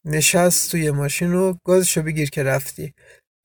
نشست 0.05 0.71
توی 0.71 0.91
ماشین 0.91 1.33
رو 1.33 1.59
گازشو 1.65 2.03
بگیر 2.03 2.31
که 2.31 2.43
رفتی. 2.43 2.95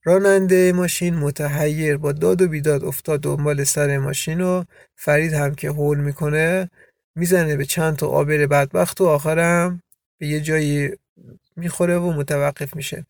راننده 0.04 0.74
ماشین 0.74 1.16
متحیر 1.16 1.98
با 1.98 2.12
داد 2.12 2.42
و 2.42 2.48
بیداد 2.48 2.84
افتاد 2.84 3.22
دنبال 3.22 3.64
سر 3.64 3.98
ماشین 3.98 4.42
و 4.42 4.64
فرید 4.96 5.34
هم 5.34 5.56
که 5.56 5.70
هول 5.70 5.98
می‌کنه 5.98 6.70
می‌زنه 7.16 7.56
به 7.56 7.66
چند 7.66 7.96
تا 7.96 8.08
آبر 8.08 8.46
بدبخت 8.46 9.02
و 9.02 9.06
آخرم 9.06 9.82
به 10.20 10.28
یه 10.28 10.42
جایی 10.42 10.92
می‌خوره 11.56 11.98
و 11.98 12.14
متوقف 12.14 12.76
میشه. 12.76 13.06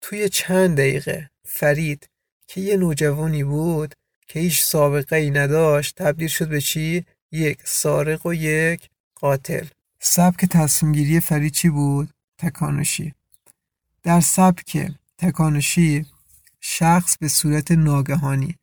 توی 0.00 0.28
چند 0.28 0.76
دقیقه 0.78 1.30
فرید 1.46 2.08
که 2.48 2.60
یه 2.60 2.76
نوجوانی 2.76 3.44
بود 3.44 3.94
که 4.28 4.40
هیچ 4.40 4.62
سابقه 4.62 5.16
ای 5.16 5.30
نداشت 5.30 5.94
تبدیل 5.96 6.28
شد 6.28 6.48
به 6.48 6.60
چی؟ 6.60 7.04
یک 7.32 7.58
سارق 7.64 8.26
و 8.26 8.34
یک 8.34 8.88
قاتل 9.14 9.66
سبک 10.00 10.44
تصمیمگیری 10.44 11.20
فرید 11.20 11.52
چی 11.52 11.68
بود؟ 11.68 12.08
تکانشی 12.38 13.14
در 14.02 14.20
سبک 14.20 14.92
تکانشی 15.18 16.06
شخص 16.60 17.16
به 17.18 17.28
صورت 17.28 17.70
ناگهانی 17.70 18.54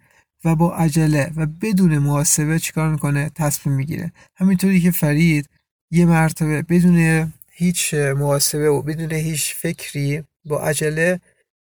و 0.45 0.55
با 0.55 0.75
عجله 0.75 1.31
و 1.35 1.45
بدون 1.45 1.97
محاسبه 1.97 2.59
چیکار 2.59 2.89
می‌کنه 2.89 3.31
تصمیم 3.35 3.75
می‌گیره 3.75 4.11
همینطوری 4.35 4.81
که 4.81 4.91
فرید 4.91 5.49
یه 5.91 6.05
مرتبه 6.05 6.61
بدون 6.61 7.33
هیچ 7.51 7.93
محاسبه 7.93 8.69
و 8.69 8.81
بدون 8.81 9.11
هیچ 9.11 9.55
فکری 9.55 10.23
با 10.45 10.59
عجله 10.59 11.19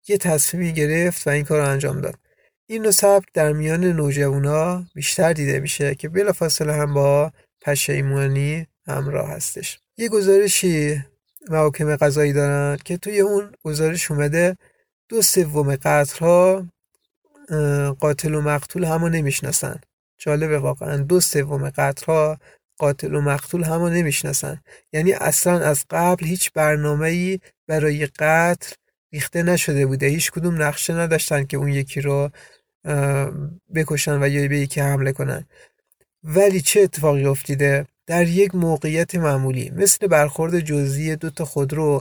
یه 0.09 0.19
تصمیمی 0.19 0.73
گرفت 0.73 1.27
و 1.27 1.31
این 1.31 1.45
کار 1.45 1.61
رو 1.61 1.69
انجام 1.69 2.01
داد. 2.01 2.15
این 2.67 2.83
نوع 2.83 2.91
سبک 2.91 3.27
در 3.35 3.53
میان 3.53 3.85
نوجوانا 3.85 4.85
بیشتر 4.95 5.33
دیده 5.33 5.61
میشه 5.61 5.95
که 5.95 6.09
بلافاصله 6.09 6.73
هم 6.73 6.95
با 6.95 7.33
پشیمانی 7.61 8.67
همراه 8.87 9.31
هستش. 9.31 9.79
یه 9.97 10.09
گزارشی 10.09 11.03
محاکم 11.51 11.97
قضایی 11.97 12.33
دارن 12.33 12.79
که 12.85 12.97
توی 12.97 13.21
اون 13.21 13.53
گزارش 13.63 14.11
اومده 14.11 14.57
دو 15.09 15.23
سوم 15.23 15.77
قتلها 15.77 16.67
قاتل 18.01 18.35
و 18.35 18.41
مقتول 18.41 18.85
همو 18.85 19.09
نمی‌شناسن. 19.09 19.81
جالبه 20.19 20.59
واقعا 20.59 20.97
دو 20.97 21.21
سوم 21.21 21.71
قتلها 21.71 22.39
قاتل 22.79 23.15
و 23.15 23.21
مقتول 23.21 23.65
همو 23.65 23.89
نمی‌شناسن. 23.89 24.61
یعنی 24.93 25.13
اصلا 25.13 25.61
از 25.61 25.85
قبل 25.91 26.27
هیچ 26.27 26.53
برنامه 26.53 27.09
ای 27.09 27.41
برای 27.69 28.07
قتل 28.07 28.75
ریخته 29.15 29.43
نشده 29.43 29.87
بوده. 29.87 30.07
هیچ 30.07 30.31
کدوم 30.31 30.63
نقشه 30.63 30.95
نداشتن 30.95 31.45
که 31.45 31.57
اون 31.57 31.69
یکی 31.69 32.01
رو 32.01 32.31
بکشن 33.75 34.23
و 34.23 34.29
یا 34.29 34.49
به 34.49 34.59
یکی 34.59 34.81
حمله 34.81 35.13
کنن. 35.13 35.45
ولی 36.25 36.61
چه 36.61 36.81
اتفاقی 36.81 37.25
افتیده؟ 37.25 37.87
در 38.07 38.29
یک 38.29 38.55
موقعیت 38.55 39.15
معمولی 39.15 39.71
مثل 39.71 40.07
برخورد 40.07 40.61
جزئی 40.61 41.17
دو 41.17 41.31
تا 41.31 41.45
خودرو 41.45 42.01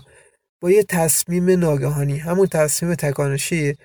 با 0.62 0.72
یه 0.72 0.84
تصمیم 0.84 1.50
ناگهانی 1.60 2.18
همون 2.18 2.48
تصمیم 2.48 2.96
تکانشی 2.96 3.76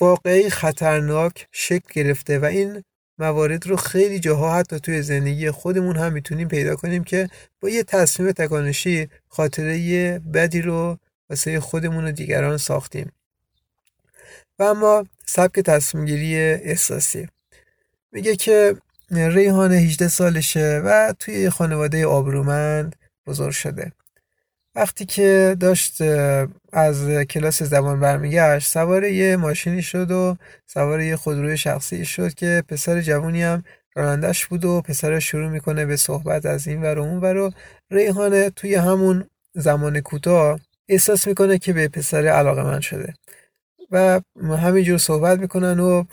واقعی 0.00 0.50
خطرناک 0.50 1.46
شکل 1.52 1.88
گرفته 1.92 2.38
و 2.38 2.44
این 2.44 2.82
موارد 3.18 3.66
رو 3.66 3.76
خیلی 3.76 4.18
جاها 4.18 4.56
حتی 4.58 4.80
توی 4.80 5.02
زندگی 5.02 5.50
خودمون 5.50 5.96
هم 5.96 6.12
می‌تونیم 6.12 6.48
پیدا 6.48 6.76
کنیم 6.76 7.04
که 7.04 7.28
با 7.60 7.68
یه 7.68 7.82
تصمیم 7.82 8.32
تکانشی 8.32 9.08
خاطره 9.28 10.18
بدی 10.34 10.62
رو 10.62 10.98
واسه 11.32 11.60
خودمون 11.60 12.04
و 12.04 12.12
دیگران 12.12 12.56
ساختیم. 12.56 13.12
و 14.58 14.62
اما 14.62 15.06
سبک 15.26 15.60
تصمیمگیری 15.60 16.36
احساسی. 16.38 17.28
میگه 18.12 18.36
که 18.36 18.76
ریحان 19.10 19.72
18 19.72 20.08
سالشه 20.08 20.82
و 20.84 21.14
توی 21.18 21.50
خانواده 21.50 22.06
آبرومند 22.06 22.96
بزرگ 23.26 23.52
شده. 23.52 23.92
وقتی 24.74 25.04
که 25.06 25.56
داشت 25.60 26.02
از 26.72 27.08
کلاس 27.08 27.62
زبان 27.62 28.00
برمیگشت 28.00 28.68
سوار 28.68 29.04
یه 29.04 29.36
ماشینی 29.36 29.82
شد 29.82 30.10
و 30.10 30.36
سوار 30.66 31.00
یه 31.00 31.16
خودروی 31.16 31.56
شخصی 31.56 32.04
شد 32.04 32.34
که 32.34 32.62
پسر 32.68 33.00
جوونی 33.00 33.42
هم 33.42 33.64
رانندش 33.94 34.46
بود 34.46 34.64
و 34.64 34.80
پسر 34.80 35.18
شروع 35.18 35.48
می‌کنه 35.50 35.86
به 35.86 35.96
صحبت 35.96 36.46
از 36.46 36.66
این 36.66 36.82
ور 36.82 36.98
و 36.98 37.02
اون 37.02 37.20
ور 37.20 37.36
و 37.36 37.52
ریحانه 37.90 38.50
توی 38.50 38.74
همون 38.74 39.24
زمان 39.54 40.00
کوتاه 40.00 40.60
احساس 40.92 41.28
می‌کنه 41.28 41.58
که 41.58 41.72
به 41.72 41.88
پسر 41.88 42.26
علاقه 42.26 42.62
من 42.62 42.80
شده. 42.80 43.14
و 43.90 44.20
همینجور 44.56 44.98
صحبت 44.98 45.38
می‌کنن 45.38 45.80
و 45.80 46.04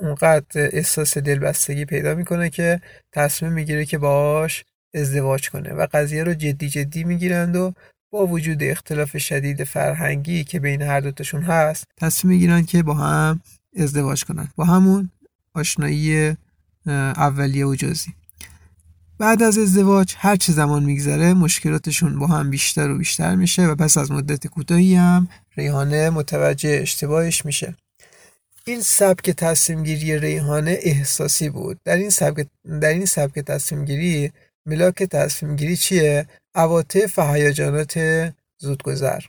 اونقدر 0.00 0.46
احساس 0.54 1.18
دلبستگی 1.18 1.84
پیدا 1.84 2.14
می‌کنه 2.14 2.50
که 2.50 2.80
تصمیم 3.12 3.52
می‌گیره 3.52 3.84
که 3.84 3.98
باش 3.98 4.64
ازدواج 4.94 5.50
کنه 5.50 5.72
و 5.72 5.86
قضیه 5.92 6.24
رو 6.24 6.34
جدی 6.34 6.68
جدی 6.68 7.04
می‌گیرند 7.04 7.56
و 7.56 7.72
با 8.10 8.26
وجود 8.26 8.62
اختلاف 8.62 9.18
شدید 9.18 9.64
فرهنگی 9.64 10.44
که 10.44 10.60
بین 10.60 10.82
هر 10.82 11.00
دوتاشون 11.00 11.42
هست 11.42 11.84
تصمیم 11.96 12.34
می‌گیرن 12.34 12.64
که 12.64 12.82
با 12.82 12.94
هم 12.94 13.40
ازدواج 13.76 14.24
کنن. 14.24 14.48
با 14.56 14.64
همون 14.64 15.10
آشنایی 15.54 16.36
اولیه 16.86 17.66
و 17.66 17.74
جزی 17.74 18.12
بعد 19.18 19.42
از 19.42 19.58
ازدواج 19.58 20.14
هر 20.18 20.36
چه 20.36 20.52
زمان 20.52 20.84
میگذره 20.84 21.34
مشکلاتشون 21.34 22.18
با 22.18 22.26
هم 22.26 22.50
بیشتر 22.50 22.90
و 22.90 22.98
بیشتر 22.98 23.34
میشه 23.34 23.66
و 23.66 23.74
پس 23.74 23.98
از 23.98 24.10
مدت 24.10 24.46
کوتاهی 24.46 24.94
هم 24.94 25.28
ریحانه 25.56 26.10
متوجه 26.10 26.78
اشتباهش 26.82 27.44
میشه. 27.44 27.76
این 28.64 28.80
سبک 28.80 29.30
تصمیم 29.30 29.82
گیری 29.82 30.18
ریحانه 30.18 30.78
احساسی 30.82 31.48
بود. 31.48 31.80
در 31.84 31.96
این 31.96 32.10
سبک 32.10 32.46
در 32.80 32.88
این 32.88 33.06
سبک 33.06 33.38
تصمیم 33.38 33.84
گیری 33.84 34.32
ملاک 34.66 35.02
تصمیم 35.02 35.56
گیری 35.56 35.76
چیه؟ 35.76 36.26
عواطف 36.54 37.18
و 37.18 37.32
هیجانات 37.32 37.98
زودگذر. 38.58 39.20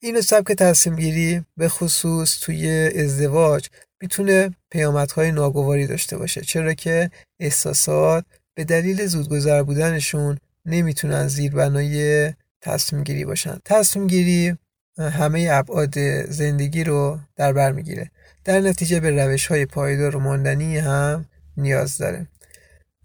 این 0.00 0.20
سبک 0.20 0.52
تصمیم 0.52 0.96
گیری 0.96 1.44
به 1.56 1.68
خصوص 1.68 2.40
توی 2.40 2.90
ازدواج 2.96 3.68
می‌تونه 4.02 4.50
پیامدهای 4.70 5.32
ناگواری 5.32 5.86
داشته 5.86 6.18
باشه 6.18 6.40
چرا 6.40 6.74
که 6.74 7.10
احساسات 7.40 8.24
به 8.54 8.64
دلیل 8.64 9.06
زودگذر 9.06 9.62
بودنشون 9.62 10.38
نمی‌تونن 10.66 11.28
زیربنای 11.28 12.32
تصمیم 12.60 13.02
گیری 13.02 13.24
باشن. 13.24 13.58
تصمیم 13.64 14.06
گیری 14.06 14.56
همه 14.98 15.48
ابعاد 15.52 16.24
زندگی 16.30 16.84
رو 16.84 17.18
در 17.36 17.52
بر 17.52 17.72
می‌گیره. 17.72 18.10
در 18.44 18.60
نتیجه 18.60 19.00
به 19.00 19.10
روش 19.10 19.46
های 19.46 19.66
پایدار 19.66 20.16
و 20.16 20.20
ماندنی 20.20 20.78
هم 20.78 21.26
نیاز 21.56 21.98
داره. 21.98 22.26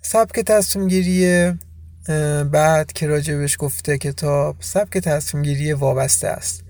سبک 0.01 0.39
تصمیم 0.39 0.87
گیری 0.87 1.53
بعد 2.51 2.91
که 2.91 3.07
راجبش 3.07 3.55
گفته 3.59 3.97
کتاب 3.97 4.55
سبک 4.59 4.97
تصمیم 4.97 5.43
گیری 5.43 5.73
وابسته 5.73 6.27
است. 6.27 6.63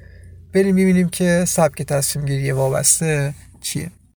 بریم 0.53 0.75
ببینیم 0.75 1.09
که 1.09 1.45
سبک 1.47 1.81
تصمیم 1.81 2.25
گیری 2.25 2.51
وابسته 2.51 3.33
چیه. 3.61 3.91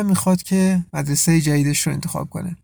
مریم 0.00 0.10
می‌خواد 0.10 0.42
که 0.42 0.84
مدرسه 0.92 1.40
جدیدش 1.40 1.86
رو 1.86 1.92
انتخاب 1.92 2.30
کنه. 2.30 2.56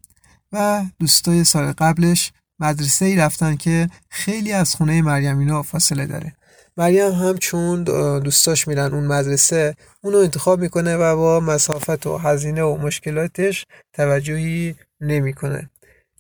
و 0.53 0.85
دوستای 1.01 1.45
سال 1.45 1.73
قبلش 1.73 2.33
مدرسه 2.59 3.05
ای 3.05 3.17
رفتن 3.17 3.57
که 3.57 3.89
خیلی 4.11 4.53
از 4.53 4.75
خونه 4.75 5.03
مریم 5.03 5.39
اینا 5.39 5.63
فاصله 5.63 6.07
داره. 6.07 6.33
مریم 6.77 7.13
هم 7.13 7.39
چون 7.39 7.85
دوستاش 8.21 8.69
میرن 8.69 8.95
اون 8.95 9.07
مدرسه 9.07 9.77
اونو 10.05 10.19
انتخاب 10.19 10.61
می‌کنه 10.61 10.97
و 10.97 11.17
با 11.17 11.41
مسافت 11.41 12.07
و 12.07 12.19
هزینه 12.19 12.63
و 12.63 12.77
مشکلاتش 12.77 13.67
توجهی 13.93 14.75
نمی‌کنه. 15.01 15.71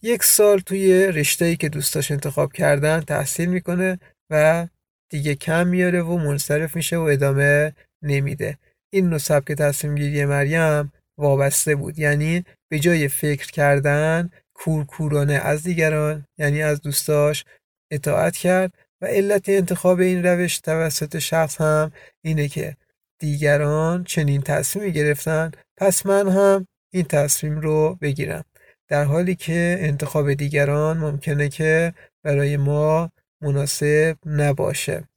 یک 0.03 0.25
سال 0.25 0.59
توی 0.59 1.07
رشته 1.07 1.57
که 1.57 1.69
دوستاش 1.69 2.11
انتخاب 2.11 2.53
کردن 2.53 3.01
تحصیل 3.01 3.49
می‌کنه 3.49 3.99
و 4.31 4.67
دیگه 5.11 5.35
کم 5.35 5.67
میاره 5.67 6.03
و 6.03 6.19
منصرف 6.19 6.77
میشه 6.77 6.97
و 6.97 7.01
ادامه 7.01 7.73
نمیده. 8.03 8.59
این 8.91 9.09
نوع 9.09 9.19
سبک 9.19 9.53
تصمیم 9.53 9.95
گیری 9.95 10.25
مریم 10.25 10.93
وابسته 11.19 11.75
بود. 11.75 11.99
یعنی 11.99 12.45
به 12.69 12.79
جای 12.79 13.09
فکر 13.09 13.51
کردن 13.53 14.31
کورکورانه 14.55 15.35
از 15.35 15.63
دیگران 15.63 16.27
یعنی 16.39 16.63
از 16.63 16.81
دوستاش 16.81 17.45
اطاعت 17.91 18.37
کرد 18.37 18.73
و 19.01 19.07
علت 19.07 19.49
انتخاب 19.49 20.01
این 20.01 20.27
روش 20.27 20.59
توسط 20.59 21.19
شخص 21.19 21.61
هم 21.61 21.93
اینه 22.25 22.49
که 22.49 22.77
دیگران 23.19 24.05
چنین 24.05 24.43
تصمیمی 24.43 24.93
گرفتن 24.93 25.51
پس 25.77 26.07
من 26.07 26.29
هم 26.29 26.67
این 26.93 27.05
تصمیم 27.05 27.61
رو 27.61 27.99
بگیرم. 28.01 28.45
در 28.89 29.05
حالی 29.05 29.35
که 29.35 29.77
انتخاب 29.81 30.35
دیگران 30.35 30.99
ممکنه 30.99 31.49
که 31.49 31.95
برای 32.23 32.57
ما 32.57 33.11
مناسب 33.43 34.17
نباشه. 34.27 35.09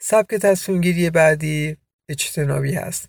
سبک 0.00 0.34
تصمیم 0.34 0.80
گیری 0.80 1.10
بعدی 1.10 1.76
اجتنابی 2.08 2.74
هست. 2.74 3.08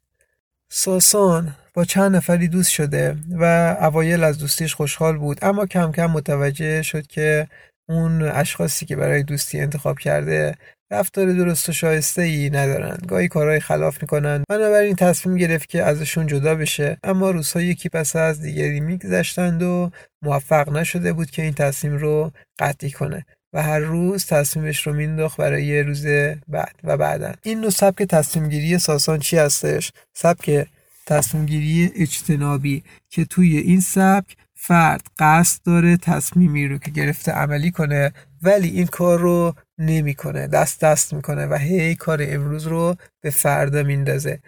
ساسان 0.71 1.55
با 1.73 1.85
چند 1.85 2.15
نفری 2.15 2.47
دوست 2.47 2.71
شده 2.71 3.15
و 3.31 3.75
اوایل 3.81 4.23
از 4.23 4.37
دوستیش 4.37 4.75
خوشحال 4.75 5.17
بود. 5.17 5.37
اما 5.41 5.65
کم 5.65 5.91
کم 5.91 6.05
متوجه 6.05 6.81
شد 6.81 7.07
که 7.07 7.47
اون 7.89 8.21
اشخاصی 8.21 8.85
که 8.85 8.95
برای 8.95 9.23
دوستی 9.23 9.59
انتخاب 9.59 9.99
کرده 9.99 10.55
رفتار 10.91 11.33
درست 11.33 11.69
و 11.69 11.71
شایسته 11.71 12.21
ای 12.21 12.49
ندارن. 12.49 12.97
گاهی 13.07 13.27
کارهای 13.27 13.59
خلاف 13.59 14.01
می‌کنن. 14.01 14.43
بنابراین 14.49 14.95
تصمیم 14.95 15.37
گرفت 15.37 15.69
که 15.69 15.83
ازشون 15.83 16.27
جدا 16.27 16.55
بشه. 16.55 16.97
اما 17.03 17.31
روزها 17.31 17.61
یکی 17.61 17.89
پس 17.89 18.15
از 18.15 18.41
دیگری 18.41 18.79
میگذشتند 18.79 19.63
و 19.63 19.91
موفق 20.23 20.69
نشده 20.69 21.13
بود 21.13 21.31
که 21.31 21.41
این 21.41 21.53
تصمیم 21.53 21.97
رو 21.97 22.31
قطعی 22.59 22.91
کنه. 22.91 23.25
و 23.53 23.63
هر 23.63 23.79
روز 23.79 24.25
تصمیمش 24.25 24.87
رو 24.87 24.93
مینداخت 24.93 25.37
برای 25.37 25.83
روز 25.83 26.05
بعد 26.47 26.75
و 26.83 26.97
بعدا 26.97 27.33
این 27.43 27.61
نوع 27.61 27.69
سبک 27.69 28.03
تصمیم 28.03 28.49
گیری 28.49 28.77
ساسان 28.77 29.19
چی 29.19 29.37
هستش؟ 29.37 29.91
سبک 30.13 30.67
تصمیم 31.05 31.45
گیری 31.45 31.91
اجتنابی 31.95 32.83
که 33.09 33.25
توی 33.25 33.57
این 33.57 33.79
سبک 33.79 34.37
فرد 34.55 35.07
قصد 35.19 35.61
داره 35.65 35.97
تصمیمی 35.97 36.67
رو 36.67 36.77
که 36.77 36.91
گرفته 36.91 37.31
عملی 37.31 37.71
کنه 37.71 38.13
ولی 38.41 38.69
این 38.69 38.85
کار 38.85 39.19
رو 39.19 39.55
نمی‌کنه 39.77 40.47
دست 40.47 40.81
دست 40.81 41.13
می‌کنه 41.13 41.45
و 41.45 41.55
هی 41.55 41.95
کار 41.95 42.19
امروز 42.21 42.67
رو 42.67 42.95
به 43.21 43.29
فردا 43.29 43.83
میندازه. 43.83 44.39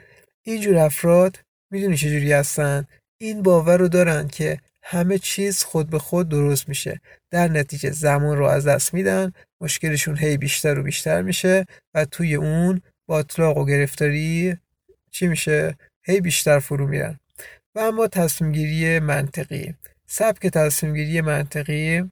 اینجور 0.44 0.78
افراد 0.78 1.40
می‌دونی 1.72 1.98
چجوری 1.98 2.34
هستن؟ 2.34 2.88
این 3.18 3.42
باور 3.42 3.78
رو 3.78 3.88
دارن 3.88 4.28
که 4.28 4.60
همه 4.84 5.18
چیز 5.18 5.64
خود 5.64 5.90
به 5.90 6.00
خود 6.00 6.30
درست 6.30 6.70
میشه. 6.70 7.02
در 7.32 7.48
نتیجه 7.48 7.92
زمان 7.92 8.38
رو 8.38 8.46
از 8.46 8.68
دست 8.68 8.94
میدن 8.94 9.32
مشکلشون 9.62 10.18
هی 10.18 10.38
بیشتر 10.38 10.80
و 10.80 10.84
بیشتر 10.84 11.22
میشه 11.22 11.66
و 11.94 12.06
توی 12.06 12.36
اون 12.36 12.82
باطلاق 13.08 13.58
و 13.58 13.66
گرفتاری 13.66 14.58
چی 15.12 15.28
میشه؟ 15.28 15.78
هی 16.04 16.22
بیشتر 16.22 16.60
فرو 16.60 16.88
میرن. 16.88 17.20
و 17.76 17.80
اما 17.80 18.08
تصمیم 18.08 18.52
گیری 18.52 19.00
منطقی. 19.00 19.76
سبک 20.08 20.48
تصمیم 20.48 20.94
گیری 20.94 21.22
منطقی 21.22 22.04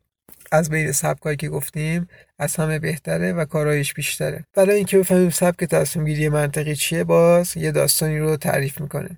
از 0.51 0.69
بین 0.69 0.91
سبکایی 0.91 1.37
که 1.37 1.49
گفتیم 1.49 2.07
از 2.39 2.55
همه 2.55 2.79
بهتره 2.79 3.33
و 3.33 3.45
کارایش 3.45 3.93
بیشتره. 3.93 4.45
برای 4.53 4.75
اینکه 4.75 4.97
بفهمیم 4.97 5.29
سبک 5.29 5.63
تصمیم 5.63 6.05
گیری 6.05 6.29
منطقی 6.29 6.75
چیه 6.75 7.03
باز 7.03 7.57
یه 7.57 7.71
داستانی 7.71 8.19
رو 8.19 8.37
تعریف 8.37 8.81
می‌کنه 8.81 9.17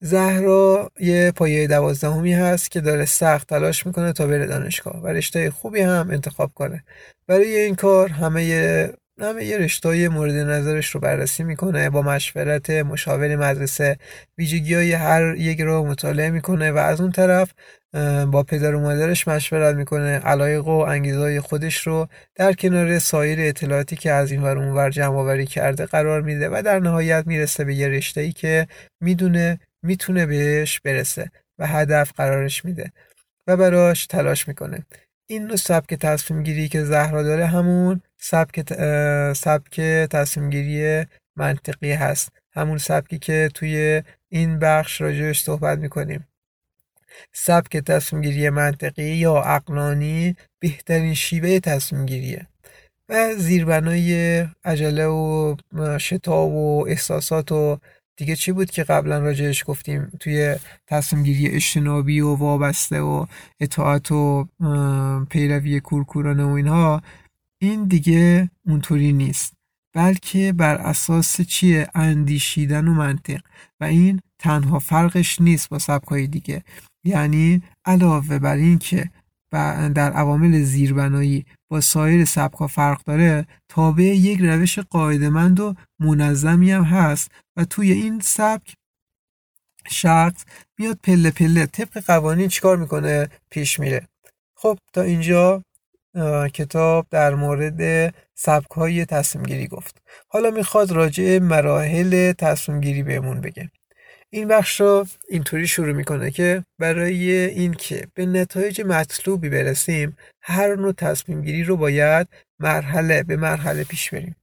زهرا 0.00 0.90
یه 1.00 1.32
پایه 1.36 1.66
دوازدهمی 1.66 2.32
هست 2.32 2.70
که 2.70 2.80
داره 2.80 3.04
سخت 3.04 3.48
تلاش 3.48 3.86
می‌کنه 3.86 4.12
تا 4.12 4.26
بره 4.26 4.46
دانشگاه 4.46 5.02
و 5.02 5.06
رشته 5.06 5.50
خوبی 5.50 5.80
هم 5.80 6.10
انتخاب 6.10 6.52
کنه. 6.54 6.84
برای 7.28 7.56
این 7.56 7.74
کار 7.74 8.08
همه 8.08 8.92
همه 9.20 9.44
یه 9.44 9.58
رشته 9.58 10.08
مورد 10.08 10.34
نظرش 10.34 10.90
رو 10.90 11.00
بررسی 11.00 11.44
می‌کنه 11.44 11.90
با 11.90 12.02
مشورت 12.02 12.70
مشاور 12.70 13.36
مدرسه 13.36 13.96
ویژگی 14.38 14.74
های 14.74 14.92
هر 14.92 15.34
یک 15.36 15.60
رو 15.60 15.86
مطالعه 15.86 16.30
می‌کنه 16.30 16.72
و 16.72 16.76
از 16.76 17.00
اون 17.00 17.12
طرف 17.12 17.52
با 18.32 18.42
پدر 18.42 18.74
و 18.74 18.80
مادرش 18.80 19.28
مشورت 19.28 19.76
می‌کنه 19.76 20.18
علایق 20.18 20.66
و 20.66 20.70
انگیزهای 20.70 21.40
خودش 21.40 21.86
رو 21.86 22.08
در 22.34 22.52
کنار 22.52 22.98
سایر 22.98 23.38
اطلاعاتی 23.40 23.96
که 23.96 24.12
از 24.12 24.32
این 24.32 24.42
ور 24.42 24.58
اونور 24.58 24.90
جمع 24.90 25.16
آوری 25.16 25.46
کرده 25.46 25.86
قرار 25.86 26.22
میده 26.22 26.48
و 26.48 26.62
در 26.64 26.78
نهایت 26.78 27.26
می‌رسه 27.26 27.64
به 27.64 27.74
یه 27.74 27.88
رشته 27.88 28.20
ای 28.20 28.32
که 28.32 28.66
می‌دونه 29.00 29.58
می‌تونه 29.86 30.26
بهش 30.26 30.80
برسه 30.80 31.30
و 31.58 31.66
هدف 31.66 32.12
قرارش 32.12 32.64
میده 32.64 32.92
و 33.46 33.56
براش 33.56 34.06
تلاش 34.06 34.48
می‌کنه. 34.48 34.86
این 35.26 35.46
نوع 35.46 35.56
سبک 35.56 35.94
تصمیم 35.94 36.42
گیری 36.42 36.68
که 36.68 36.84
زهرا 36.84 37.22
داره 37.22 37.46
همون 37.46 38.00
سبک 38.18 38.72
سبک 39.32 39.80
تصمیم 40.10 40.50
گیری 40.50 41.06
منطقی 41.36 41.92
هست. 41.92 42.32
همون 42.52 42.78
سبکی 42.78 43.18
که 43.18 43.50
توی 43.54 44.02
این 44.28 44.58
بخش 44.58 45.00
راجعش 45.00 45.42
صحبت 45.42 45.78
می‌کنیم. 45.78 46.26
سبک 47.32 47.76
تصمیم 47.76 48.22
گیری 48.22 48.50
منطقی 48.50 49.02
یا 49.02 49.36
عقلانی 49.38 50.36
بهترین 50.60 51.14
شیوه 51.14 51.60
تصمیم 51.60 52.06
گیریه 52.06 52.46
و 53.08 53.34
زیربنای 53.34 54.40
عجله 54.64 55.06
و 55.06 55.54
شتاب 55.98 56.52
و 56.52 56.86
احساسات 56.88 57.52
و 57.52 57.78
دیگه 58.16 58.36
چی 58.36 58.52
بود 58.52 58.70
که 58.70 58.84
قبلا 58.84 59.18
راجعش 59.18 59.64
گفتیم؟ 59.66 60.12
توی 60.20 60.56
تصمیم 60.86 61.22
گیری 61.22 61.48
اجتنابی 61.48 62.20
و 62.20 62.34
وابسته 62.34 63.00
و 63.00 63.26
اطاعت 63.60 64.12
و 64.12 64.48
پیروی 65.30 65.80
کورکورانه 65.80 66.44
و 66.44 66.48
اینها 66.48 67.02
این 67.58 67.84
دیگه 67.84 68.50
اونطوری 68.66 69.12
نیست. 69.12 69.52
بلکه 69.94 70.52
بر 70.52 70.74
اساس 70.74 71.40
چیه؟ 71.40 71.88
اندیشیدن 71.94 72.88
و 72.88 72.94
منطق. 72.94 73.40
و 73.80 73.84
این 73.84 74.20
تنها 74.38 74.78
فرقش 74.78 75.40
نیست 75.40 75.68
با 75.68 75.78
سبکای 75.78 76.26
دیگه. 76.26 76.62
یعنی 77.04 77.62
علاوه 77.84 78.38
بر 78.38 78.56
این 78.56 78.78
که 78.78 79.10
در 79.94 80.12
عوامل 80.12 80.62
زیربنایی 80.62 81.46
با 81.68 81.80
سایر 81.80 82.24
سبکا 82.24 82.66
فرق 82.66 83.02
داره 83.04 83.46
تابع 83.68 84.02
یک 84.02 84.38
روش 84.40 84.78
قاعدمند 84.78 85.60
و 85.60 85.74
منظمی 86.00 86.70
هم 86.70 86.82
هست 86.82 87.30
و 87.56 87.64
توی 87.64 87.92
این 87.92 88.20
سبک 88.20 88.74
شخص 89.88 90.44
میاد 90.78 90.98
پله 91.02 91.30
پله 91.30 91.66
طبق 91.66 91.98
قوانین 92.06 92.48
چیکار 92.48 92.76
می‌کنه؟ 92.76 93.28
پیش 93.50 93.80
میره. 93.80 94.08
خب 94.56 94.78
تا 94.92 95.02
اینجا 95.02 95.62
کتاب 96.54 97.06
در 97.10 97.34
مورد 97.34 98.14
سبک 98.34 98.70
های 98.70 99.04
تصمیم 99.04 99.44
گیری 99.44 99.66
گفت. 99.66 100.02
حالا 100.28 100.50
می‌خواد 100.50 100.92
راجع 100.92 101.38
مراحل 101.38 102.32
تصمیم 102.32 102.80
گیری 102.80 103.02
بهمون 103.02 103.40
بگه. 103.40 103.70
این 104.30 104.48
بخش 104.48 104.80
رو 104.80 105.06
اینطوری 105.28 105.66
شروع 105.66 105.92
می‌کنه 105.92 106.30
که 106.30 106.64
برای 106.78 107.30
اینکه 107.32 108.08
به 108.14 108.26
نتایج 108.26 108.80
مطلوبی 108.80 109.48
برسیم 109.48 110.16
هر 110.42 110.74
نوع 110.76 110.92
تصمیم 110.92 111.42
گیری 111.42 111.64
رو 111.64 111.76
باید 111.76 112.28
مرحله 112.60 113.22
به 113.22 113.36
مرحله 113.36 113.84
پیش 113.84 114.10
بریم. 114.10 114.36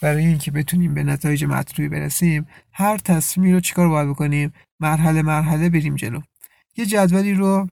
برای 0.00 0.26
اینکه 0.26 0.50
بتونیم 0.50 0.94
به 0.94 1.02
نتایج 1.02 1.44
مطلوبی 1.44 1.88
برسیم 1.88 2.48
هر 2.72 2.98
تصمیمی 2.98 3.52
رو 3.52 3.60
چیکار 3.60 3.88
باید 3.88 4.08
بکنیم؟ 4.08 4.52
مرحله 4.80 5.22
مرحله 5.22 5.68
بریم 5.68 5.94
جلو. 5.94 6.20
یه 6.76 6.86
جدولی 6.86 7.34
رو 7.34 7.68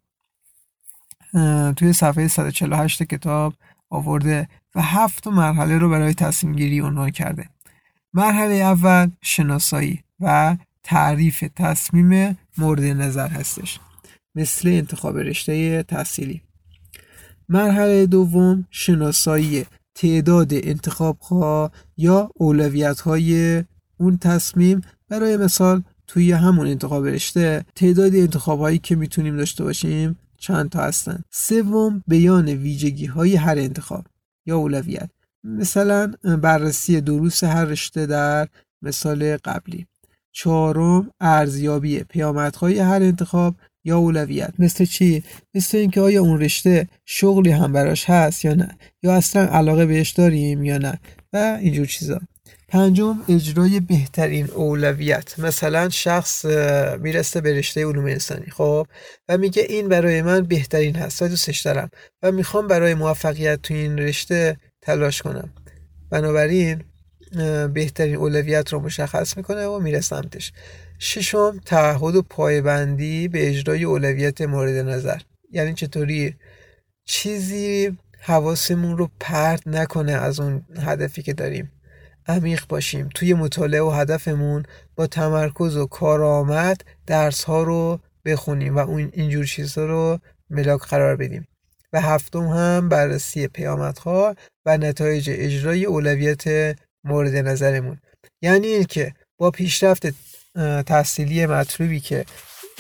توی 1.77 1.93
صفحه 1.93 2.29
148 2.29 3.03
کتاب 3.03 3.55
آورده 3.91 4.49
و 4.75 4.83
هفت 4.83 5.27
مرحله 5.27 5.79
رو 5.79 5.91
برای 5.91 6.15
تصمیم 6.15 6.55
گیری 6.57 6.81
عنوان 6.81 7.11
کرده. 7.11 7.49
مرحله 8.15 8.55
اول 8.55 9.11
شناسایی 9.23 10.03
و 10.21 10.57
تعریف 10.89 11.45
تصمیم 11.57 12.39
مورد 12.59 12.83
نظر 12.83 13.29
هستش. 13.29 13.81
مثل 14.35 14.69
انتخاب 14.69 15.17
رشته 15.17 15.83
تحصیلی. 15.83 16.43
مرحله 17.49 18.07
دوم 18.07 18.67
شناسایی 18.71 19.67
تعداد 19.95 20.55
انتخاب 20.55 21.19
ها 21.19 21.73
یا 21.97 22.31
اولویت 22.35 23.01
های 23.01 23.65
اون 23.97 24.19
تصمیم. 24.19 24.81
برای 25.09 25.37
مثال 25.37 25.83
توی 26.07 26.33
همون 26.33 26.67
انتخاب 26.67 27.07
رشته 27.07 27.65
تعداد 27.75 28.15
انتخاب 28.15 28.61
هایی 28.61 28.79
که 28.79 28.97
می‌تونیم 28.97 29.37
داشته 29.37 29.65
باشیم 29.65 30.19
چند 30.39 30.71
تا 30.71 30.83
هستن. 30.83 31.23
سوم 31.31 32.03
بیان 32.07 32.49
ویژگی 32.49 33.07
های 33.07 33.37
هر 33.37 33.59
انتخاب 33.59 34.07
یا 34.47 34.57
اولویت. 34.57 35.11
مثلا 35.45 36.13
بررسی 36.43 37.01
دروس 37.01 37.45
هر 37.45 37.65
رشته 37.65 38.07
در 38.07 38.49
مثال 38.83 39.37
قبلی. 39.37 39.87
چهارم 40.39 41.11
ارزیابی 41.21 42.05
پیامدهای 42.05 42.79
هر 42.79 43.03
انتخاب 43.03 43.55
یا 43.85 43.99
اولویت. 43.99 44.53
مثل 44.59 44.85
چی؟ 44.85 45.23
مثل 45.55 45.79
اینکه 45.79 46.01
آیا 46.01 46.23
اون 46.23 46.41
رشته 46.41 46.89
شغلی 47.05 47.51
هم 47.51 47.73
براش 47.73 48.11
هست 48.11 48.45
یا 48.45 48.55
نه؟ 48.55 48.79
یا 49.03 49.15
اصلا 49.15 49.43
علاقه 49.43 49.87
بهش 49.87 50.11
داریم 50.11 50.65
یا 50.65 50.79
نه؟ 50.79 50.99
و 51.33 51.59
اینجور 51.61 51.87
چیزا. 51.87 52.21
پنجم 52.69 53.19
اجرای 53.29 53.81
بهترین 53.81 54.51
اولویت. 54.51 55.39
مثلا 55.39 55.89
شخص 55.89 56.45
می‌رسه 57.01 57.41
به 57.41 57.59
رشته 57.59 57.87
علوم 57.87 58.05
انسانی 58.05 58.51
خب؟ 58.51 58.87
و 59.29 59.39
میگه 59.39 59.63
این 59.69 59.89
برای 59.89 60.23
من 60.23 60.41
بهترین 60.41 60.97
هست. 60.97 61.23
و 61.23 61.29
دوستش 61.29 61.61
دارم 61.61 61.91
و 62.23 62.33
می‌خوام 62.33 62.67
برای 62.67 62.95
موفقیت 62.95 63.63
تو 63.63 63.75
این 63.75 63.99
رشته 63.99 64.57
تلاش 64.83 65.23
کنم. 65.23 65.51
بنابراین 66.11 66.85
بهترین 67.75 68.17
اولویت 68.17 68.73
رو 68.73 68.81
مشخص 68.81 69.37
می‌کنه 69.37 69.67
و 69.67 69.79
میره 69.79 70.01
سمتش. 70.01 70.53
ششم 70.99 71.61
تعهد 71.67 72.17
و 72.17 72.23
پایبندی 72.23 73.29
به 73.29 73.49
اجرای 73.49 73.85
اولویت 73.85 74.41
مورد 74.41 74.89
نظر. 74.89 75.21
یعنی 75.53 75.75
چطوری 75.75 76.37
چیزی 77.05 77.99
حواسمون 78.21 78.99
رو 78.99 79.11
پرت 79.21 79.67
نکنه 79.67 80.13
از 80.13 80.41
اون 80.41 80.63
هدفی 80.79 81.23
که 81.23 81.33
داریم. 81.33 81.73
عمیق 82.27 82.65
باشیم. 82.69 83.09
توی 83.15 83.35
مطالعه 83.35 83.83
و 83.83 83.91
هدفمون 83.91 84.63
با 84.97 85.07
تمرکز 85.07 85.77
و 85.77 85.87
کارآمد 85.87 86.85
درس 87.07 87.45
ها 87.45 87.63
رو 87.63 88.01
بخونیم 88.25 88.77
و 88.77 88.79
اون 88.79 89.11
اینجور 89.13 89.45
چیزها 89.45 89.85
رو 89.85 90.19
ملاک 90.51 90.81
قرار 90.81 91.17
بدیم. 91.17 91.49
و 91.93 92.01
هفتم 92.01 92.47
هم 92.49 92.89
بررسی 92.89 93.49
پیامدها 93.49 94.35
و 94.67 94.79
نتایج 94.79 95.31
اجرای 95.33 95.85
اولویت 95.85 96.77
مورد 97.05 97.37
نظرمون. 97.37 98.01
یعنی 98.43 98.67
اینکه 98.67 99.15
با 99.37 99.51
پیشرفت 99.51 100.07
تحصیلی 100.87 101.47
مطلوبی 101.47 102.01
که 102.01 102.25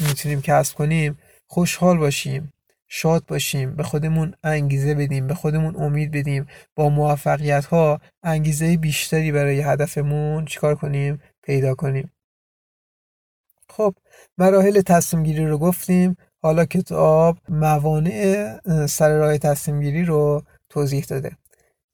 می‌تونیم 0.01 0.41
کسب 0.43 0.77
کنیم 0.77 1.19
خوشحال 1.47 1.99
باشیم 1.99 2.53
شاد 2.89 3.27
باشیم 3.27 3.77
به 3.77 3.83
خودمون 3.83 4.35
انگیزه 4.45 4.95
بدیم 4.95 5.27
به 5.27 5.35
خودمون 5.35 5.77
امید 5.77 6.11
بدیم 6.11 6.47
با 6.75 6.89
موفقیت 6.89 7.65
ها 7.65 8.01
انگیزه 8.23 8.77
بیشتری 8.77 9.33
برای 9.33 9.61
هدفمون 9.61 10.45
چیکار 10.45 10.75
کنیم؟ 10.75 11.23
پیدا 11.43 11.75
کنیم. 11.75 12.13
خب 13.69 13.95
مراحل 14.39 14.81
تصمیم 14.81 15.23
گیری 15.23 15.47
رو 15.47 15.59
گفتیم. 15.59 16.17
حالا 16.43 16.65
کتاب 16.65 17.39
موانع 17.49 18.87
سر 18.87 19.19
راه 19.19 19.39
تصمیم 19.39 19.81
گیری 19.81 20.05
رو 20.05 20.43
توضیح 20.69 21.05
داده. 21.05 21.37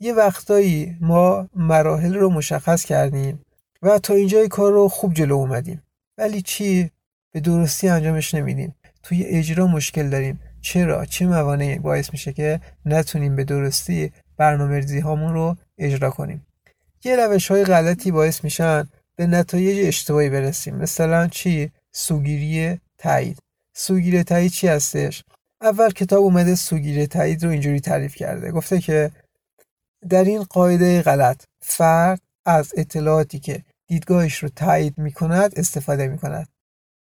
یه 0.00 0.14
وقتایی 0.14 0.96
ما 1.00 1.48
مراحل 1.54 2.14
رو 2.14 2.30
مشخص 2.30 2.84
کردیم 2.84 3.44
و 3.82 3.98
تا 3.98 4.14
اینجای 4.14 4.48
کار 4.48 4.72
رو 4.72 4.88
خوب 4.88 5.14
جلو 5.14 5.34
اومدیم. 5.34 5.82
ولی 6.18 6.42
چی؟ 6.42 6.90
به 7.32 7.40
درستی 7.40 7.88
انجامش 7.88 8.34
نمیدیم. 8.34 8.74
توی 9.02 9.24
اجرا 9.24 9.66
مشکل 9.66 10.10
داریم. 10.10 10.40
چرا؟ 10.60 11.04
چه 11.06 11.26
موانعی 11.26 11.78
باعث 11.78 12.12
میشه 12.12 12.32
که 12.32 12.60
نتونیم 12.86 13.36
به 13.36 13.44
درستی 13.44 14.12
برنامه 14.36 15.00
هامون 15.04 15.34
رو 15.34 15.56
اجرا 15.78 16.10
کنیم؟ 16.10 16.46
یه 17.04 17.16
روش 17.16 17.50
های 17.50 17.64
غلطی 17.64 18.10
باعث 18.10 18.44
میشن 18.44 18.88
به 19.16 19.26
نتایج 19.26 19.86
اشتباهی 19.86 20.30
برسیم. 20.30 20.74
مثلا 20.76 21.28
چی؟ 21.28 21.70
سوگیری 21.92 22.80
تایید. 22.98 23.38
سوگیری 23.76 24.22
تایید 24.22 24.52
چی 24.52 24.68
هستش؟ 24.68 25.24
اول 25.60 25.90
کتاب 25.90 26.22
اومده 26.22 26.54
سوگیری 26.54 27.06
تایید 27.06 27.44
رو 27.44 27.50
اینجوری 27.50 27.80
تعریف 27.80 28.14
کرده. 28.14 28.50
گفته 28.50 28.80
که 28.80 29.10
در 30.08 30.24
این 30.24 30.42
قاعده 30.42 31.02
غلط 31.02 31.42
فرد 31.62 32.20
از 32.46 32.72
اطلاعاتی 32.76 33.38
که 33.38 33.62
دیدگاهش 33.86 34.42
رو 34.42 34.48
تایید 34.48 34.98
می‌کند 34.98 35.52
استفاده 35.56 36.08
می‌کند. 36.08 36.48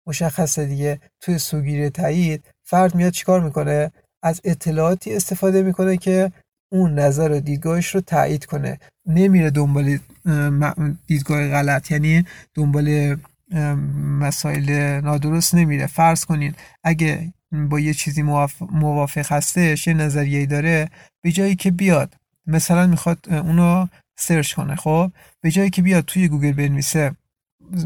مشخصه 0.06 0.66
دیگه 0.66 1.00
توی 1.20 1.38
سوگیری 1.38 1.90
تایید 1.90 2.44
فرد 2.62 2.94
میاد 2.94 3.12
چیکار 3.12 3.40
می‌کنه؟ 3.40 3.92
از 4.22 4.40
اطلاعاتی 4.44 5.16
استفاده 5.16 5.62
می‌کنه 5.62 5.96
که 5.96 6.32
اون 6.72 6.98
نظر 6.98 7.30
و 7.30 7.40
دیدگاهش 7.40 7.94
رو 7.94 8.00
تایید 8.00 8.44
کنه. 8.44 8.78
نمیره 9.06 9.50
دنبال 9.50 9.98
دیدگاه 11.06 11.48
غلط 11.48 11.90
یعنی 11.90 12.24
دنبال 12.54 13.16
مسائل 14.20 15.00
نادرست 15.00 15.54
نمیره. 15.54 15.86
فرض 15.86 16.24
کنین 16.24 16.54
اگه 16.84 17.32
با 17.70 17.80
یه 17.80 17.94
چیزی 17.94 18.22
موافق 18.60 19.32
هستش 19.32 19.86
یه 19.86 19.94
نظریه 19.94 20.46
داره 20.46 20.88
به 21.22 21.32
جایی 21.32 21.56
که 21.56 21.70
بیاد 21.70 22.14
مثلا 22.46 22.86
می‌خواد 22.86 23.28
اونو 23.30 23.86
سرچ 24.18 24.54
کنه 24.54 24.76
خب؟ 24.76 25.12
به 25.40 25.50
جایی 25.50 25.70
که 25.70 25.82
بیاد 25.82 26.04
توی 26.04 26.28
گوگل 26.28 26.52
بنویسه 26.52 27.16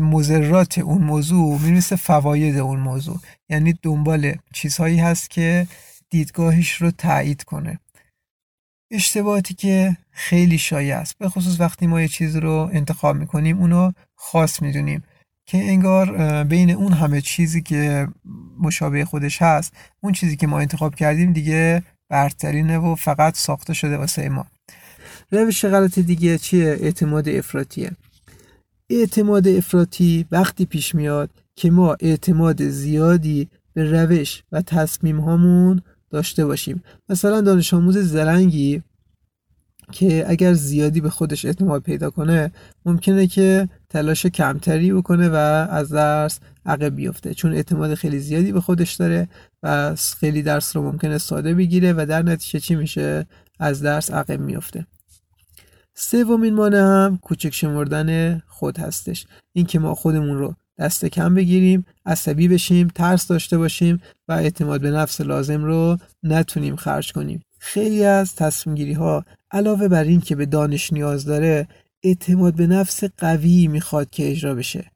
مضرات 0.00 0.78
اون 0.78 1.02
موضوع 1.02 1.60
می‌نویسه 1.60 1.96
فواید 1.96 2.58
اون 2.58 2.80
موضوع. 2.80 3.20
یعنی 3.48 3.78
دنبال 3.82 4.34
چیزهایی 4.52 4.98
هست 4.98 5.30
که 5.30 5.66
دیدگاهش 6.10 6.72
رو 6.72 6.90
تایید 6.90 7.44
کنه. 7.44 7.78
اشتباهاتی 8.90 9.54
که 9.54 9.96
خیلی 10.10 10.58
شایع 10.58 10.96
است. 10.96 11.18
به 11.18 11.28
خصوص 11.28 11.60
وقتی 11.60 11.86
ما 11.86 12.00
یه 12.00 12.08
چیز 12.08 12.36
رو 12.36 12.70
انتخاب 12.72 13.16
می‌کنیم 13.16 13.58
اونو 13.58 13.92
خاص 14.16 14.62
می‌دونیم 14.62 15.02
که 15.46 15.58
انگار 15.58 16.44
بین 16.44 16.70
اون 16.70 16.92
همه 16.92 17.20
چیزی 17.20 17.62
که 17.62 18.08
مشابه 18.60 19.04
خودش 19.04 19.42
هست 19.42 19.72
اون 20.00 20.12
چیزی 20.12 20.36
که 20.36 20.46
ما 20.46 20.60
انتخاب 20.60 20.94
کردیم 20.94 21.32
دیگه 21.32 21.82
برترینه 22.08 22.78
و 22.78 22.94
فقط 22.94 23.36
ساخته 23.36 23.74
شده 23.74 23.96
واسه 23.96 24.28
ما. 24.28 24.46
روش 25.30 25.64
غلط 25.64 25.98
دیگه 25.98 26.38
چیه؟ 26.38 26.64
اعتماد 26.80 27.28
افراطیه. 27.28 27.90
اعتماد 28.90 29.48
افراطی 29.48 30.26
وقتی 30.30 30.66
پیش 30.66 30.94
میاد 30.94 31.30
که 31.56 31.70
ما 31.70 31.96
اعتماد 32.00 32.68
زیادی 32.68 33.48
به 33.74 34.02
روش 34.02 34.42
و 34.52 34.62
تصمیم 34.62 35.20
هامون 35.20 35.82
داشته 36.10 36.46
باشیم. 36.46 36.82
مثلا 37.08 37.40
دانش 37.40 37.74
آموز 37.74 37.98
زرنگی 37.98 38.82
که 39.92 40.24
اگر 40.28 40.52
زیادی 40.52 41.00
به 41.00 41.10
خودش 41.10 41.44
اعتماد 41.44 41.82
پیدا 41.82 42.10
کنه 42.10 42.52
ممکنه 42.86 43.26
که 43.26 43.68
تلاش 43.88 44.26
کمتری 44.26 44.92
بکنه 44.92 45.28
و 45.28 45.34
از 45.70 45.88
درس 45.88 46.40
عقب 46.66 46.96
بیفته. 46.96 47.34
چون 47.34 47.52
اعتماد 47.52 47.94
خیلی 47.94 48.18
زیادی 48.18 48.52
به 48.52 48.60
خودش 48.60 48.94
داره. 48.94 49.28
و 49.62 49.94
خیلی 50.20 50.42
درس 50.42 50.76
رو 50.76 50.82
ممکنه 50.82 51.18
ساده 51.18 51.54
بگیره 51.54 51.92
و 51.92 52.06
در 52.08 52.22
نتیجه 52.22 52.60
چی 52.60 52.74
میشه؟ 52.74 53.26
از 53.58 53.82
درس 53.82 54.10
عقب 54.10 54.40
میفته 54.40 54.86
سومین 55.94 56.54
مانع 56.54 56.78
هم 56.78 57.18
کوچک 57.22 57.54
شمردن 57.54 58.38
خود 58.46 58.78
هستش. 58.78 59.26
اینکه 59.52 59.78
ما 59.78 59.94
خودمون 59.94 60.38
رو 60.38 60.54
دست 60.78 61.04
کم 61.04 61.34
بگیریم 61.34 61.86
عصبی 62.06 62.48
بشیم 62.48 62.88
ترس 62.88 63.26
داشته 63.26 63.58
باشیم 63.58 64.02
و 64.28 64.32
اعتماد 64.32 64.80
به 64.80 64.90
نفس 64.90 65.20
لازم 65.20 65.64
رو 65.64 65.96
نتونیم 66.22 66.76
خرج 66.76 67.12
کنیم. 67.12 67.42
خیلی 67.58 68.04
از 68.04 68.34
تصمیم 68.34 68.76
گیری 68.76 68.92
ها 68.92 69.24
علاوه 69.50 69.88
بر 69.88 70.04
این 70.04 70.20
که 70.20 70.36
به 70.36 70.46
دانش 70.46 70.92
نیاز 70.92 71.24
داره 71.24 71.68
اعتماد 72.02 72.54
به 72.54 72.66
نفس 72.66 73.04
قوی 73.04 73.68
می‌خواد 73.68 74.10
که 74.10 74.30
اجرا 74.30 74.54
بشه. 74.54 74.90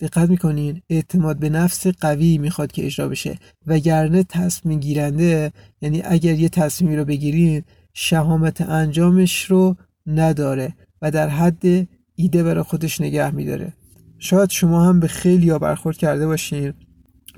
دقت 0.00 0.30
می‌کنین 0.30 0.82
اعتماد 0.90 1.38
به 1.38 1.48
نفس 1.48 1.86
قوی 1.86 2.38
می‌خواد 2.38 2.72
که 2.72 2.86
اجرا 2.86 3.08
بشه 3.08 3.38
وگرنه 3.66 4.22
تصمیم 4.22 4.80
گیرنده 4.80 5.52
یعنی 5.80 6.02
اگر 6.04 6.34
یه 6.34 6.48
تصمیمی 6.48 6.96
رو 6.96 7.04
بگیرین 7.04 7.62
شهامت 7.92 8.60
انجامش 8.60 9.44
رو 9.44 9.76
نداره 10.06 10.74
و 11.02 11.10
در 11.10 11.28
حد 11.28 11.88
ایده 12.14 12.42
برای 12.42 12.62
خودش 12.62 13.00
نگه 13.00 13.30
میداره. 13.30 13.72
شاید 14.18 14.50
شما 14.50 14.84
هم 14.84 15.00
به 15.00 15.08
خیلی 15.08 15.50
ها 15.50 15.58
برخورد 15.58 15.96
کرده 15.96 16.26
باشین 16.26 16.72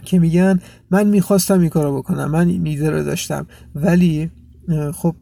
که 0.05 0.19
میگن 0.19 0.61
من 0.91 1.07
می‌خواستم 1.07 1.61
این 1.61 1.69
کارو 1.69 1.99
بکنم 1.99 2.31
من 2.31 2.49
این 2.49 2.67
ایده 2.67 2.91
رو 2.91 3.03
داشتم 3.03 3.47
ولی 3.75 4.31
خب 4.95 5.17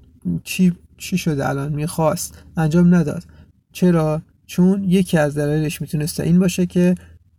چی 0.44 0.72
چی 0.96 1.18
شده 1.18 1.48
الان؟ 1.48 1.72
می‌خواست 1.72 2.44
انجام 2.56 2.94
نداد. 2.94 3.24
چرا؟ 3.72 4.22
چون 4.46 4.84
یکی 4.84 5.18
از 5.18 5.38
دلایلش 5.38 5.80
می‌تونسته 5.80 6.22
این 6.22 6.38
باشه 6.38 6.66
که 6.66 6.94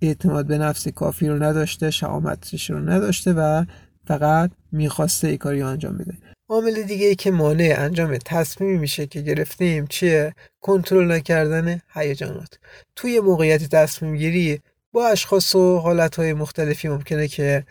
اعتماد 0.07 0.47
به 0.47 0.57
نفس 0.57 0.87
کافی 0.87 1.27
رو 1.27 1.43
نداشته 1.43 1.91
شهامتش 1.91 2.69
رو 2.69 2.79
نداشته 2.79 3.33
و 3.33 3.65
فقط 4.07 4.51
می‌خواسته 4.71 5.27
ای 5.27 5.37
کاری 5.37 5.61
انجام 5.61 5.97
بده. 5.97 6.13
عامل 6.49 6.81
دیگه 6.81 7.07
ای 7.07 7.15
که 7.15 7.31
مانع 7.31 7.75
انجام 7.77 8.17
تصمیمی 8.17 8.77
میشه 8.77 9.07
که 9.07 9.21
گرفتیم 9.21 9.87
چیه؟ 9.87 10.33
کنترل 10.61 11.11
نکردن 11.11 11.81
هیجانات. 11.93 12.59
توی 12.95 13.19
موقعیت 13.19 13.63
تصمیم 13.63 14.15
گیری 14.15 14.59
با 14.91 15.07
اشخاص 15.07 15.55
و 15.55 15.79
حالتهای 15.79 16.33
مختلفی 16.33 16.87
ممکنه 16.87 17.27
که 17.27 17.65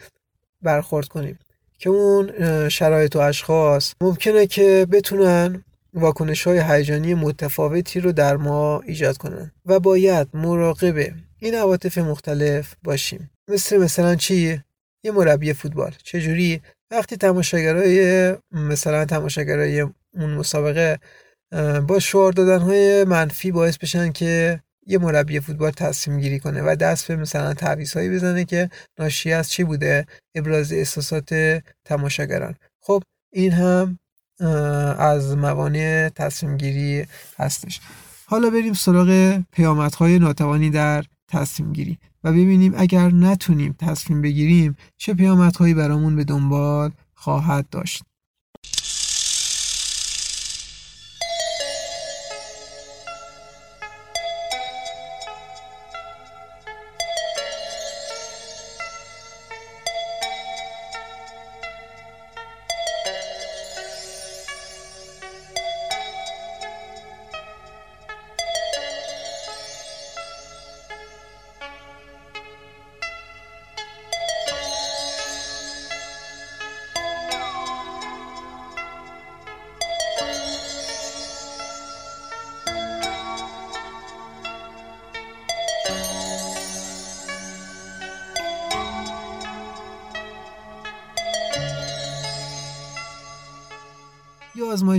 برخورد 0.63 1.09
کنیم. 1.09 1.39
که 1.79 1.91
اون 1.91 2.31
شرایط 2.69 3.17
و 3.17 3.19
اشخاص 3.19 3.93
ممکنه 4.01 4.47
که 4.47 4.87
بتونن 4.91 5.65
واکنش 5.95 6.47
های 6.47 6.59
هیجانی 6.59 7.15
متفاوتی 7.15 8.01
رو 8.01 8.13
در 8.13 8.37
ما 8.37 8.81
ایجاد 8.81 9.17
کنن 9.17 9.53
و 9.67 9.81
باید 9.81 10.29
مراقب 10.35 11.13
این 11.39 11.55
عواطف 11.55 11.99
مختلف 11.99 12.75
باشیم. 12.83 13.31
مثل 13.49 13.77
مثلا 13.79 14.15
چی 14.15 14.63
یه 15.05 15.13
مربی 15.13 15.53
فوتبال. 15.53 15.95
چجوری؟ 16.03 16.63
وقتی 16.91 17.17
تماشاگرای 17.17 18.35
مثلا 18.53 19.05
تماشاگرای 19.05 19.81
اون 20.15 20.35
مسابقه 20.35 20.99
با 21.89 21.99
شعار 21.99 22.33
دادن 22.33 22.59
های 22.59 23.05
منفی 23.05 23.53
باعث 23.53 23.79
بشن 23.79 24.13
که 24.13 24.61
یه 24.87 24.99
مربی 24.99 25.41
فوتبال 25.41 25.71
تصمیم 25.71 26.21
گیری 26.21 26.41
کنه 26.41 26.63
و 26.63 26.77
دست 26.77 27.09
به 27.09 27.17
مثلا 27.17 27.55
تعویض 27.55 27.93
هایی 27.93 28.11
بزنه 28.11 28.45
که 28.45 28.71
ناشی 28.99 29.33
از 29.33 29.51
چی 29.51 29.65
بوده؟ 29.65 30.07
ابراز 30.35 30.73
احساسات 30.73 31.35
تماشاگران. 31.85 32.55
خب 32.81 33.03
این 33.33 33.53
هم 33.53 33.99
از 34.99 35.37
موانع 35.37 36.09
تصمیم 36.09 36.57
گیری 36.57 37.07
هستش. 37.39 37.81
حالا 38.27 38.51
بریم 38.51 38.73
سراغ 38.73 39.41
پیامدهای 39.53 40.19
ناتوانی 40.19 40.71
در 40.71 41.05
تصمیم 41.35 41.73
گیری 41.73 41.99
و 42.25 42.33
ببینیم 42.33 42.73
اگر 42.77 43.11
نتونیم 43.11 43.75
تصمیم 43.79 44.23
بگیریم 44.23 44.77
چه 44.97 45.15
پیامدهایی 45.15 45.75
برامون 45.75 46.17
به 46.17 46.25
دنبال 46.25 46.91
خواهد 47.15 47.69
داشت. 47.71 48.03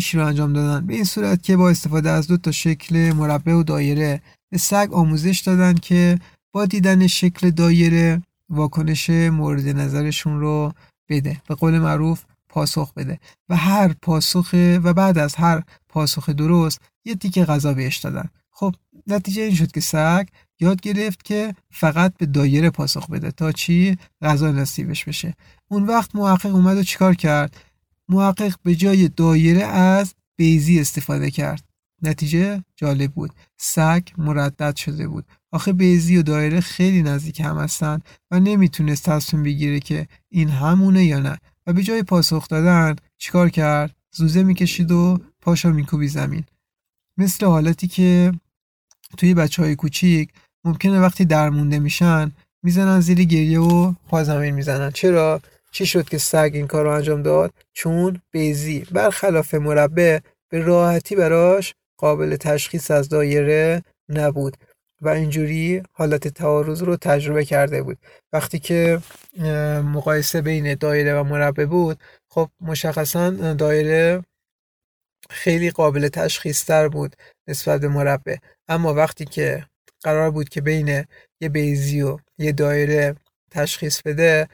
آزمایشی 0.06 0.18
رو 0.18 0.26
انجام 0.26 0.54
دادن. 0.54 0.86
به 0.88 0.94
این 0.94 1.04
صورت 1.04 1.44
که 1.44 1.58
با 1.58 1.70
استفاده 1.70 2.10
از 2.10 2.28
دو 2.28 2.38
تا 2.38 2.52
شکل 2.52 3.14
مربع 3.14 3.54
و 3.54 3.64
دایره 3.64 4.22
به 4.52 4.58
سگ 4.58 4.90
آموزش 4.92 5.40
دادن 5.40 5.74
که 5.74 6.20
با 6.54 6.66
دیدن 6.66 7.08
شکل 7.08 7.50
دایره 7.50 8.22
واکنش 8.50 9.10
مورد 9.10 9.68
نظرشون 9.68 10.40
رو 10.40 10.74
بده. 11.10 11.42
به 11.48 11.56
قول 11.56 11.80
معروف 11.80 12.24
پاسخ 12.50 12.94
بده. 12.94 13.20
و 13.50 13.56
هر 13.56 13.94
پاسخ 14.02 14.50
و 14.84 14.94
بعد 14.94 15.18
از 15.18 15.36
هر 15.36 15.64
پاسخ 15.90 16.30
درست 16.30 16.80
یه 17.06 17.16
تیکه 17.16 17.46
غذا 17.46 17.74
بهش 17.74 17.98
دادن. 17.98 18.30
خب 18.52 18.76
نتیجه 19.08 19.42
این 19.42 19.56
شد 19.56 19.72
که 19.72 19.82
سگ 19.82 20.28
یاد 20.60 20.82
گرفت 20.82 21.24
که 21.24 21.56
فقط 21.72 22.14
به 22.18 22.26
دایره 22.26 22.70
پاسخ 22.70 23.10
بده 23.10 23.32
تا 23.32 23.52
چی؟ 23.52 23.98
غذا 24.22 24.52
نصیبش 24.52 25.06
بشه. 25.06 25.34
اون 25.68 25.84
وقت 25.84 26.16
محقق 26.16 26.56
اومد 26.56 26.78
و 26.78 26.84
چیکار 26.84 27.16
کرد؟ 27.16 27.56
محقق 28.10 28.56
به 28.64 28.76
جای 28.76 29.08
دایره 29.08 29.64
از 29.64 30.14
بیزی 30.38 30.80
استفاده 30.80 31.32
کرد. 31.32 31.64
نتیجه 32.02 32.64
جالب 32.76 33.12
بود. 33.12 33.32
سگ 33.58 34.08
مردد 34.18 34.76
شده 34.76 35.08
بود. 35.08 35.26
آخه 35.52 35.74
بیزی 35.74 36.18
و 36.18 36.22
دایره 36.22 36.60
خیلی 36.60 37.04
نزدیک 37.04 37.40
هم 37.40 37.58
هستن 37.58 38.00
و 38.32 38.40
نمی‌تونست 38.40 39.10
تصمیم 39.10 39.44
بگیره 39.44 39.80
که 39.80 40.08
این 40.30 40.50
همونه 40.50 41.06
یا 41.06 41.20
نه. 41.20 41.38
و 41.68 41.74
به 41.74 41.84
جای 41.84 42.04
پاسخ 42.04 42.48
دادن 42.48 42.96
چیکار 43.18 43.50
کرد؟ 43.50 43.96
زوزه 44.16 44.44
می‌کشید 44.44 44.92
و 44.92 45.20
پاشا 45.42 45.72
میکوبی 45.72 46.08
زمین. 46.08 46.44
مثل 47.18 47.46
حالتی 47.46 47.88
که 47.88 48.32
توی 49.18 49.34
بچه 49.34 49.64
های 49.64 49.76
کوچیک 49.76 50.30
ممکنه 50.64 51.00
وقتی 51.00 51.26
درمونده 51.26 51.80
میشن 51.80 52.32
می‌زنن 52.64 53.00
زیر 53.00 53.24
گریه 53.24 53.60
و 53.60 53.94
پا 54.08 54.24
زمین 54.24 54.56
می‌زنن. 54.56 54.92
چرا؟ 54.92 55.42
چی 55.76 55.86
شد 55.86 56.10
که 56.10 56.18
سگ 56.18 56.52
این 56.54 56.68
کار 56.68 56.84
رو 56.84 56.92
انجام 56.92 57.22
داد؟ 57.22 57.54
چون 57.74 58.22
بیزی 58.32 58.88
برخلاف 58.92 59.54
مربع 59.54 60.20
به 60.50 60.60
راحتی 60.60 61.16
براش 61.16 61.74
قابل 61.98 62.36
تشخیص 62.36 62.92
از 62.92 63.10
دایره 63.10 63.84
نبود 64.10 64.58
و 65.02 65.10
اینجوری 65.10 65.84
حالت 65.92 66.28
تعارض 66.28 66.84
رو 66.84 66.96
تجربه 66.98 67.46
کرده 67.46 67.84
بود. 67.84 67.98
وقتی 68.34 68.60
که 68.60 69.02
مقایسه 69.84 70.42
بین 70.42 70.76
دایره 70.76 71.20
و 71.20 71.24
مربع 71.24 71.66
بود 71.66 72.00
خب 72.30 72.50
مشخصا 72.62 73.54
دایره 73.54 74.24
خیلی 75.30 75.72
قابل 75.72 76.08
تشخیص 76.08 76.66
تر 76.66 76.88
بود 76.88 77.16
نسبت 77.48 77.82
به 77.82 77.88
مربع. 77.88 78.36
اما 78.68 78.94
وقتی 78.94 79.26
که 79.26 79.66
قرار 80.02 80.32
بود 80.32 80.50
که 80.50 80.62
بین 80.62 81.06
یه 81.42 81.50
بیزی 81.50 82.02
و 82.02 82.18
یه 82.38 82.52
دایره 82.52 83.16
تشخیص 83.52 84.02
بده 84.02 84.48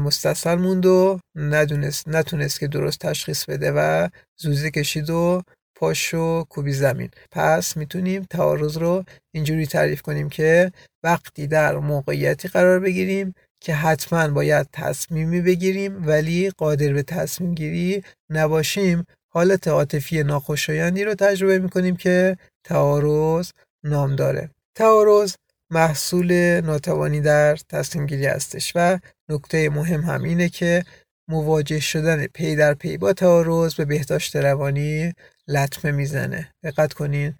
مستصل 0.00 0.54
موند 0.54 0.86
و 0.86 1.20
ندونست 1.34 2.08
نتونست 2.08 2.60
که 2.60 2.68
درست 2.68 2.98
تشخیص 2.98 3.44
بده 3.44 3.72
و 3.72 4.08
زوزه 4.36 4.70
کشید 4.70 5.10
و 5.10 5.42
پاشو 5.76 6.44
کوبی 6.44 6.72
زمین. 6.72 7.10
پس 7.30 7.76
می‌تونیم 7.76 8.26
تعارض 8.30 8.76
رو 8.76 9.04
اینجوری 9.34 9.66
تعریف 9.66 10.02
کنیم 10.02 10.28
که 10.28 10.72
وقتی 11.02 11.46
در 11.46 11.76
موقعیتی 11.76 12.48
قرار 12.48 12.80
بگیریم 12.80 13.34
که 13.60 13.74
حتما 13.74 14.28
باید 14.28 14.68
تصمیمی 14.72 15.40
بگیریم 15.40 16.06
ولی 16.06 16.50
قادر 16.50 16.92
به 16.92 17.02
تصمیم 17.02 17.54
گیری 17.54 18.04
نباشیم 18.30 19.04
حالت 19.32 19.68
عاطفی 19.68 20.22
ناخوشایندی 20.22 21.04
رو 21.04 21.14
تجربه 21.14 21.58
می‌کنیم 21.58 21.96
که 21.96 22.36
تعارض 22.64 23.50
نام 23.84 24.16
داره. 24.16 24.50
تعارض 24.76 25.34
محصول 25.70 26.60
ناتوانی 26.60 27.20
در 27.20 27.56
تصمیم 27.56 28.06
گیری 28.06 28.26
هستش 28.26 28.72
و 28.74 28.98
نکته 29.32 29.70
مهم 29.70 30.00
هم 30.00 30.22
اینه 30.22 30.48
که 30.48 30.84
مواجه 31.28 31.80
شدن 31.80 32.26
پی 32.26 32.56
در 32.56 32.74
پی 32.74 32.96
با 32.96 33.12
تعارض 33.12 33.74
به 33.74 33.84
بهداشت 33.84 34.36
روانی 34.36 35.12
لطمه 35.48 35.92
می‌زنه. 35.92 36.54
دقت 36.62 36.92
کنین. 36.92 37.34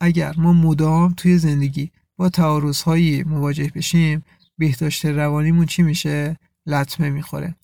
اگر 0.00 0.34
ما 0.38 0.52
مدام 0.52 1.14
توی 1.16 1.38
زندگی 1.38 1.90
با 2.16 2.28
تعارض 2.28 2.82
هایی 2.82 3.22
مواجه 3.22 3.70
بشیم 3.74 4.24
بهداشت 4.58 5.06
روانیمون 5.06 5.66
چی 5.66 5.82
میشه؟ 5.82 6.36
لطمه 6.66 7.10
می‌خوره. 7.10 7.54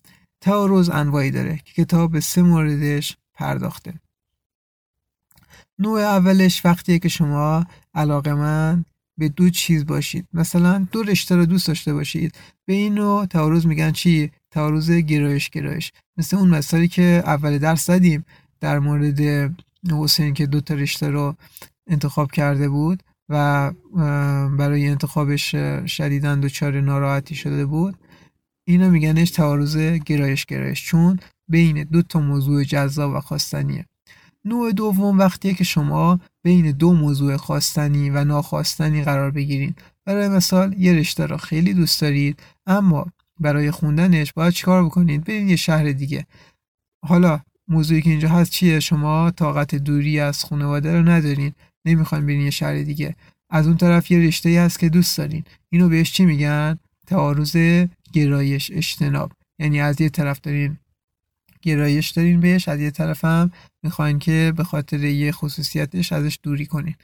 تعارض 0.41 0.91
انواعی 0.91 1.31
داره 1.31 1.61
که 1.65 1.85
کتاب 1.85 2.13
به 2.13 2.21
سه 2.21 2.43
موردش 2.43 3.17
پرداخته. 3.35 3.95
نوع 5.79 6.01
اولش 6.01 6.65
وقتیه 6.65 6.99
که 6.99 7.09
شما 7.09 7.67
علاقه 7.95 8.35
من 8.35 8.85
به 9.19 9.29
دو 9.29 9.51
چیز 9.51 9.87
باشید. 9.87 10.27
مثلا 10.33 10.87
دو 10.93 11.03
رشته 11.03 11.37
رو 11.37 11.47
دوست 11.47 11.67
داشته 11.67 11.95
باشید. 11.95 12.35
به 12.67 12.75
این 12.75 12.95
نوع 12.95 13.27
تعارض 13.27 13.67
میگن 13.67 13.93
چی؟ 13.93 14.31
تعارض 14.51 14.91
گرایش 14.91 15.51
گرایش. 15.51 15.93
مثل 16.17 16.37
اون 16.37 16.49
مثالی 16.49 16.89
که 16.89 17.23
اول 17.27 17.59
درس 17.59 17.87
زدیم 17.87 18.25
در 18.61 18.79
مورد 18.79 19.21
حسین 19.93 20.35
که 20.35 20.47
دو 20.47 20.61
تا 20.61 20.75
رشته 20.75 21.11
رو 21.11 21.37
انتخاب 21.87 22.33
کرده 22.33 22.69
بود 22.69 23.03
و 23.29 23.73
برای 24.59 24.89
انتخابش 24.89 25.55
شدیدن 25.87 26.41
دچار 26.41 26.81
ناراحتی 26.81 27.35
شده 27.35 27.67
بود. 27.67 27.97
اینو 28.65 28.91
میگنش 28.91 29.31
تعارض 29.31 29.77
گرایش 29.77 30.47
گرایش. 30.47 30.85
چون 30.85 31.19
بین 31.49 31.85
دو 31.85 32.03
تا 32.03 32.21
موضوع 32.21 32.65
جذاب 32.65 33.13
و 33.13 33.21
خواستنیه. 33.21 33.87
نوع 34.45 34.73
دوم 34.73 35.19
وقتیه 35.19 35.55
که 35.55 35.65
شما 35.65 36.21
بین 36.43 36.71
دو 36.71 36.93
موضوع 36.93 37.37
خواستنی 37.37 38.11
و 38.11 38.25
ناخواستنی 38.25 39.03
قرار 39.03 39.31
بگیرید 39.31 39.83
برای 40.05 40.29
مثال 40.29 40.75
یه 40.79 40.93
رشته 40.93 41.27
را 41.27 41.37
خیلی 41.37 41.75
دوست 41.75 42.01
دارید 42.01 42.43
اما 42.67 43.07
برای 43.41 43.71
خوندنش 43.71 44.33
باید 44.33 44.53
چیکار 44.53 44.85
بکنید؟ 44.85 45.25
برید 45.25 45.49
یه 45.49 45.57
شهر 45.57 45.93
دیگه. 45.93 46.27
حالا 47.07 47.41
موضوعی 47.69 48.03
که 48.03 48.11
اینجا 48.11 48.29
هست 48.29 48.51
چیه؟ 48.51 48.81
شما 48.81 49.31
طاقت 49.31 49.75
دوری 49.75 50.21
از 50.21 50.45
خانواده 50.45 50.93
رو 50.99 51.09
ندارین. 51.09 51.53
نمی‌خواین 51.85 52.27
برین 52.27 52.41
یه 52.41 52.51
شهر 52.51 52.83
دیگه. 52.83 53.17
از 53.51 53.67
اون 53.67 53.77
طرف 53.77 54.11
یه 54.11 54.19
رشته 54.19 54.49
ای 54.49 54.57
هست 54.57 54.79
که 54.79 54.89
دوست 54.89 55.19
دارین. 55.19 55.45
اینو 55.71 55.89
بهش 55.89 56.13
چی 56.13 56.25
میگن؟ 56.25 56.79
تعارض 57.07 57.57
گرایش 58.13 58.71
اجتناب. 58.75 59.33
یعنی 59.59 59.81
از 59.81 60.01
یه 60.01 60.09
طرف 60.09 60.41
دارین 60.41 60.79
گرایش 61.63 62.11
دارین 62.11 62.41
بهش. 62.41 62.69
از 62.69 62.81
یه 62.81 62.91
طرف 62.91 63.25
هم 63.25 63.51
می‌خواین 63.83 64.19
که 64.19 64.53
به 64.57 64.65
خاطر 64.65 65.05
یه 65.05 65.33
خصوصیتش 65.33 66.13
ازش 66.13 66.39
دوری 66.43 66.67
کنین. 66.67 66.95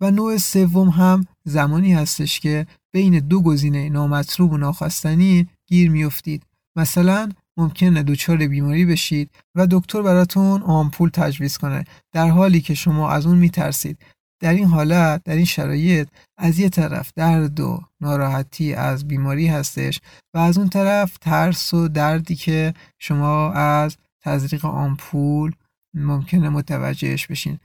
و 0.00 0.10
نوع 0.10 0.38
سوم 0.38 0.88
هم 0.88 1.26
زمانی 1.44 1.94
هستش 1.94 2.40
که 2.40 2.66
بین 2.92 3.18
دو 3.18 3.42
گزینه 3.42 3.88
نامطلوب 3.88 4.52
و 4.52 4.56
ناخواستنی 4.56 5.48
گیر 5.66 5.90
میافتید. 5.90 6.42
مثلا 6.76 7.28
ممکنه 7.56 8.02
دچار 8.02 8.36
بیماری 8.36 8.84
بشید 8.84 9.30
و 9.54 9.66
دکتر 9.70 10.02
براتون 10.02 10.62
آمپول 10.62 11.08
تجویز 11.08 11.58
کنه 11.58 11.84
در 12.12 12.28
حالی 12.28 12.60
که 12.60 12.74
شما 12.74 13.10
از 13.10 13.26
اون 13.26 13.38
میترسید. 13.38 13.98
در 14.40 14.52
این 14.52 14.64
حالت 14.64 15.22
در 15.24 15.36
این 15.36 15.44
شرایط 15.44 16.08
از 16.38 16.58
یه 16.58 16.68
طرف 16.68 17.10
درد 17.16 17.60
و 17.60 17.82
ناراحتی 18.00 18.74
از 18.74 19.08
بیماری 19.08 19.46
هستش 19.46 20.00
و 20.34 20.38
از 20.38 20.58
اون 20.58 20.68
طرف 20.68 21.18
ترس 21.18 21.74
و 21.74 21.88
دردی 21.88 22.34
که 22.34 22.74
شما 22.98 23.52
از 23.52 23.96
تزریق 24.26 24.64
آمپول 24.64 25.52
ممکنه 25.94 26.48
متوجهش 26.48 27.26
بشین. 27.26 27.58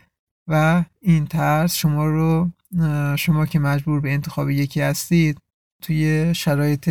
و 0.47 0.83
این 1.01 1.27
ترس 1.27 1.75
شما 1.75 2.05
رو 2.05 2.49
شما 3.15 3.45
که 3.45 3.59
مجبور 3.59 3.99
به 3.99 4.13
انتخاب 4.13 4.49
یکی 4.49 4.81
هستید 4.81 5.37
توی 5.83 6.35
شرایط 6.35 6.89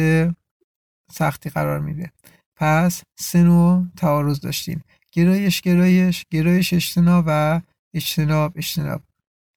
سختی 1.12 1.50
قرار 1.50 1.80
میده. 1.80 2.12
پس 2.56 3.02
سه 3.18 3.42
نوع 3.42 3.86
تعارض 3.96 4.40
داشتیم. 4.40 4.84
گرایش 5.12 5.60
گرایش 5.60 6.24
گرایش 6.30 6.74
اجتناب 6.74 7.24
و 7.26 7.60
اجتناب 7.94 8.52
اجتناب. 8.56 9.02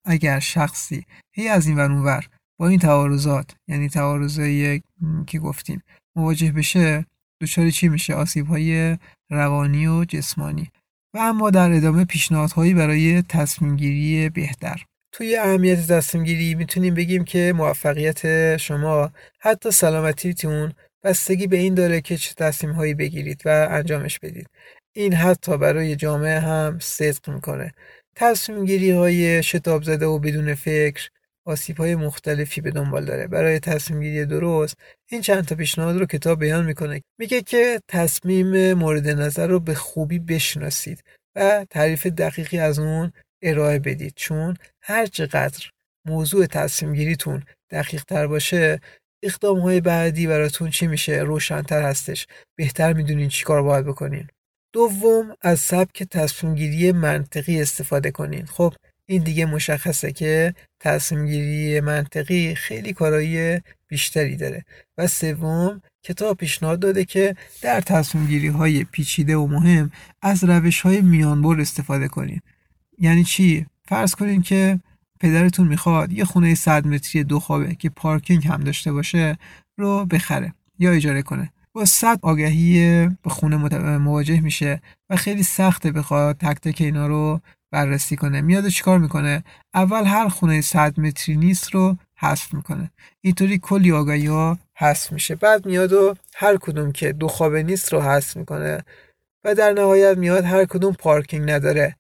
اگر 0.06 0.40
شخصی 0.40 1.06
هی 1.36 1.48
از 1.48 1.68
این 1.68 1.78
ور 1.78 2.28
با 2.60 2.68
این 2.68 2.80
تعارضات 2.80 3.56
یعنی 3.68 3.90
تعارضایی 3.90 4.84
که 5.28 5.40
گفتیم 5.40 5.84
مواجه 6.16 6.52
بشه 6.52 7.06
دچار 7.42 7.70
چی 7.70 7.90
میشه؟ 7.90 8.14
آسیب 8.14 8.48
های 8.48 8.98
روانی 9.34 9.88
و 9.88 10.06
جسمانی. 10.06 10.72
و 11.14 11.18
اما 11.18 11.50
در 11.50 11.72
ادامه 11.72 12.06
پیشنهادهایی 12.06 12.74
برای 12.74 13.22
تصمیم 13.22 13.76
گیری 13.76 14.30
بهتر. 14.30 14.86
توی 15.12 15.38
اهمیت 15.38 15.88
تصمیم 15.88 16.24
گیری 16.24 16.56
می‌تونیم 16.56 16.94
بگیم 16.94 17.24
که 17.24 17.54
موفقیت 17.56 18.58
شما 18.58 19.12
حتی 19.40 19.72
سلامتیتون 19.72 20.74
بستگی 21.04 21.48
به 21.48 21.58
این 21.58 21.74
داره 21.74 22.02
که 22.02 22.18
چه 22.18 22.34
تصمیم 22.38 22.74
هایی 22.74 22.94
بگیرید 22.94 23.42
و 23.46 23.68
انجامش 23.72 24.20
بدید. 24.20 24.48
این 24.96 25.14
حتی 25.14 25.58
برای 25.58 25.96
جامعه 25.96 26.40
هم 26.40 26.80
صدق 26.82 27.30
می‌کنه. 27.30 27.74
تصمیم 28.16 28.66
گیری 28.66 28.92
های 28.92 29.44
شتاب 29.44 29.84
زده 29.84 30.06
و 30.06 30.20
بدون 30.20 30.56
فکر 30.56 31.10
آسیب 31.46 31.78
های 31.78 31.96
مختلفی 31.96 32.62
به 32.62 32.72
دنبال 32.72 33.06
داره. 33.06 33.28
برای 33.28 33.60
تصمیم 33.60 34.02
گیری 34.02 34.26
درست 34.26 34.76
این 35.12 35.22
چند 35.22 35.46
تا 35.46 35.56
پیشنهاد 35.56 35.98
رو 36.00 36.06
کتاب 36.06 36.40
بیان 36.40 36.66
می‌کنه. 36.66 37.02
میگه 37.20 37.42
که 37.42 37.80
تصمیم 37.88 38.74
مورد 38.74 39.08
نظر 39.08 39.48
رو 39.48 39.60
به 39.60 39.76
خوبی 39.76 40.20
بشناسید 40.20 41.04
و 41.36 41.66
تعریف 41.70 42.08
دقیقی 42.08 42.60
از 42.60 42.80
اون 42.80 43.12
ارائه 43.42 43.80
بدید. 43.80 44.14
چون 44.16 44.58
هر 44.82 45.06
چقدر 45.06 45.70
موضوع 46.06 46.46
تصمیم 46.46 46.94
گیریتون 46.94 47.44
دقیق 47.72 48.04
تر 48.04 48.28
باشه 48.28 48.80
اقدام 49.24 49.60
های 49.60 49.82
بعدی 49.82 50.28
براتون 50.28 50.70
چی 50.70 50.88
میشه؟ 50.88 51.20
روشنتر 51.20 51.82
هستش. 51.82 52.28
بهتر 52.58 52.94
می‌دونین 52.94 53.30
چی 53.30 53.46
کار 53.46 53.64
باید 53.64 53.86
بکنین. 53.86 54.28
دوم 54.74 55.36
از 55.42 55.60
سبک 55.60 56.04
تصمیم 56.04 56.56
گیری 56.56 56.92
منطقی 56.92 57.62
استفاده 57.62 58.12
کنین. 58.12 58.46
خب 58.46 58.74
این 59.14 59.24
دیگه 59.24 59.46
مشخصه 59.46 60.12
که 60.12 60.56
تصمیم 60.80 61.26
گیری 61.26 61.80
منطقی 61.80 62.56
خیلی 62.56 62.94
کارایی 62.94 63.60
بیشتری 63.88 64.36
داره. 64.36 64.66
و 64.98 65.08
سوم 65.08 65.82
کتاب 66.04 66.38
پیشنهاد 66.38 66.80
داده 66.80 67.06
که 67.06 67.36
در 67.62 67.82
تصمیم 67.82 68.28
گیری 68.28 68.48
های 68.48 68.84
پیچیده 68.84 69.38
و 69.38 69.48
مهم 69.48 69.92
از 70.22 70.44
روش 70.44 70.82
های 70.82 71.02
میانبر 71.02 71.62
استفاده 71.62 72.08
کنین. 72.08 72.42
یعنی 73.00 73.24
چی؟ 73.24 73.66
فرض 73.88 74.16
کنین 74.16 74.42
که 74.42 74.80
پدرتون 75.20 75.68
می‌خواد 75.68 76.14
یه 76.14 76.26
خونه 76.26 76.56
100 76.56 76.88
متری 76.88 77.24
دو 77.24 77.40
خوابه 77.40 77.76
که 77.76 77.90
پارکینگ 77.90 78.48
هم 78.48 78.64
داشته 78.64 78.92
باشه 78.92 79.38
رو 79.78 80.06
بخره 80.06 80.54
یا 80.80 80.92
اجاره 80.92 81.22
کنه. 81.22 81.52
با 81.74 81.86
صد 81.86 82.20
آگهی 82.22 83.08
به 83.08 83.30
خونه 83.30 83.58
مواجه 83.98 84.42
میشه 84.42 84.82
و 85.10 85.16
خیلی 85.16 85.44
سخته 85.44 85.92
بخواد 85.92 86.38
تک 86.38 86.60
تک 86.60 86.82
اینا 86.82 87.08
رو 87.08 87.42
بررسی 87.74 88.16
کنه. 88.16 88.42
میاد 88.42 88.68
چیکار 88.68 88.98
می‌کنه؟ 88.98 89.44
اول 89.74 90.04
هر 90.06 90.28
خونه 90.28 90.62
100 90.62 91.00
متری 91.00 91.36
نیست 91.36 91.72
رو 91.72 91.98
حذف 92.18 92.54
می‌کنه. 92.54 92.92
اینطوری 93.22 93.60
کلی 93.60 93.92
آگهی 93.92 94.26
ها 94.26 94.58
حذف 94.78 95.12
میشه. 95.12 95.36
بعد 95.36 95.66
میاد 95.66 95.94
و 95.94 96.16
هر 96.36 96.58
کدوم 96.58 96.92
که 96.92 97.14
دو 97.14 97.28
خوابه 97.28 97.64
نیست 97.64 97.94
رو 97.94 98.02
حذف 98.02 98.38
می‌کنه. 98.38 98.84
و 99.44 99.56
در 99.56 99.74
نهایت 99.74 100.18
میاد 100.18 100.44
هر 100.44 100.66
کدوم 100.66 100.94
پارکینگ 100.94 101.52
نداره 101.52 101.96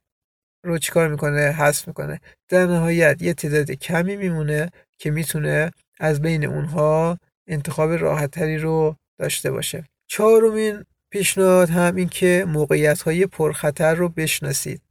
رو 0.65 0.77
چیکار 0.77 1.07
می‌کنه؟ 1.07 1.41
حذف 1.41 1.87
می‌کنه. 1.87 2.21
در 2.49 2.65
نهایت 2.65 3.21
یه 3.21 3.33
تعداد 3.33 3.71
کمی 3.71 4.15
میمونه 4.15 4.69
که 4.97 5.11
می‌تونه 5.11 5.71
از 5.99 6.21
بین 6.21 6.45
اونها 6.45 7.17
انتخاب 7.47 7.91
راحتتری 7.91 8.57
رو 8.57 8.95
داشته 9.19 9.51
باشه. 9.51 9.83
چهارمین 10.07 10.83
پیشنهاد 11.11 11.69
هم 11.69 11.95
این 11.95 12.09
که 12.09 12.45
موقعیت 12.47 13.01
های 13.01 13.25
پرخطر 13.25 13.95
رو 13.95 14.09
بشناسید. 14.09 14.81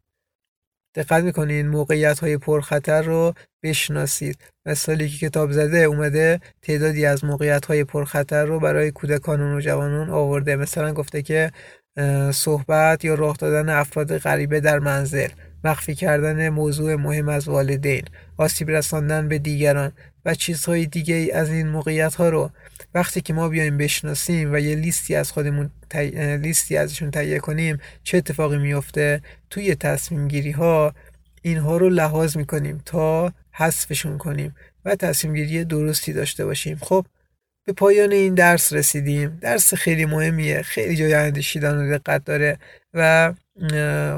دقت 0.95 1.25
می‌کنین 1.25 1.69
موقعیت 1.69 2.19
های 2.19 2.39
پرخطر 2.39 3.03
رو 3.03 3.35
بشناسید. 3.63 4.39
مثالی 4.67 5.09
که 5.09 5.29
کتاب 5.29 5.53
زده 5.53 5.79
اومده 5.79 6.41
تعدادی 6.63 7.07
از 7.07 7.25
موقعیت 7.25 7.67
های 7.67 7.85
پرخطر 7.85 8.45
رو 8.45 8.61
برای 8.61 8.91
کودکان 8.91 9.41
و 9.41 9.49
نوجوانان 9.55 10.11
آورده. 10.11 10.57
مثلا 10.57 10.93
گفته 10.93 11.23
که 11.23 11.53
صحبت 12.33 13.05
یا 13.05 13.15
راه 13.15 13.37
دادن 13.37 13.69
افراد 13.69 14.19
غریبه 14.19 14.61
در 14.61 14.79
منزل. 14.79 15.29
مخفی 15.65 15.95
کردن 15.95 16.49
موضوع 16.49 16.95
مهم 16.95 17.29
از 17.29 17.49
والدین 17.49 18.03
آسیب 18.37 18.71
رساندن 18.71 19.29
به 19.29 19.39
دیگران 19.39 19.93
و 20.25 20.35
چیزهای 20.35 20.87
دیگه 20.87 21.31
از 21.35 21.51
این 21.51 21.69
موقعیت 21.69 22.15
ها 22.15 22.29
رو 22.29 22.51
وقتی 22.95 23.21
که 23.21 23.33
ما 23.33 23.49
بیایم 23.49 23.77
بشناسیم 23.77 24.53
و 24.53 24.59
یه 24.59 24.77
لیستی 24.77 25.15
از 25.15 25.33
خودمون 25.33 25.71
لیستی 26.43 26.77
ازشون 26.77 27.11
تهیه 27.11 27.39
کنیم 27.39 27.79
چه 28.05 28.19
اتفاقی 28.19 28.59
میفته 28.59 29.23
توی 29.51 29.75
تصمیم 29.75 30.29
گیری 30.29 30.51
ها 30.51 30.95
اینها 31.43 31.77
رو 31.77 31.89
لحاظ 31.89 32.37
می‌کنیم 32.37 32.83
تا 32.85 33.33
حذفشون 33.53 34.19
کنیم 34.19 34.55
و 34.85 34.97
تصمیم 34.97 35.35
گیری 35.35 35.65
درستی 35.65 36.13
داشته 36.13 36.45
باشیم. 36.45 36.79
خب 36.83 37.07
به 37.67 37.73
پایان 37.73 38.13
این 38.13 38.35
درس 38.35 38.73
رسیدیم. 38.73 39.39
درس 39.41 39.75
خیلی 39.75 40.05
مهمیه 40.05 40.63
خیلی 40.63 40.97
جای 40.97 41.15
اندیشیدن 41.15 41.77
و 41.77 41.99
دقت 41.99 42.25
داره 42.25 42.59
و 42.95 43.33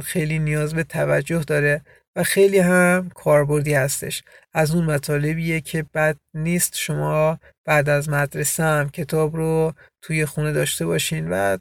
خیلی 0.05 0.39
نیاز 0.39 0.75
به 0.75 0.85
توجه 0.85 1.45
داره 1.47 1.83
و 2.17 2.23
خیلی 2.23 2.59
هم 2.59 3.11
کاربردی 3.15 3.75
هستش. 3.75 4.23
از 4.53 4.75
اون 4.75 4.85
مطالبیه 4.85 5.61
که 5.61 5.85
بد 5.95 6.17
نیست 6.35 6.77
شما 6.77 7.39
بعد 7.65 7.89
از 7.89 8.09
مدرسه 8.09 8.63
هم 8.63 8.89
کتاب 8.89 9.37
رو 9.37 9.73
توی 10.03 10.27
خونه 10.27 10.53
داشته 10.53 10.87
باشین 10.87 11.29
و 11.29 11.59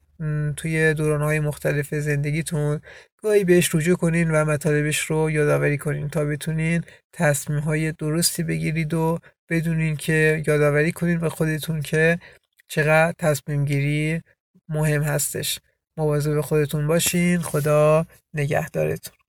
توی 0.58 0.94
دورانهای 0.94 1.40
مختلف 1.40 1.96
زندگیتون 1.96 2.82
گاهی 3.18 3.44
بهش 3.44 3.76
رجوع 3.76 3.96
کنین 3.96 4.32
و 4.32 4.46
مطالبش 4.46 5.00
رو 5.00 5.32
یادآوری 5.32 5.78
کنین 5.78 6.10
تا 6.10 6.26
بتونین 6.26 6.84
تصمیم 7.14 7.60
های 7.60 7.92
درستی 7.92 8.44
بگیرید 8.44 8.94
و 8.94 9.20
بدونین 9.50 9.96
که 9.96 10.44
یادآوری 10.48 10.92
کنین 10.92 11.20
به 11.20 11.30
خودتون 11.30 11.82
که 11.82 12.20
چقدر 12.68 13.14
تصمیم 13.18 13.66
گیری 13.66 14.22
مهم 14.70 15.02
هستش. 15.02 15.60
مواظب 15.98 16.42
خودتون 16.42 16.88
باشین. 16.88 17.42
خدا 17.42 18.06
نگهدارتون. 18.34 19.23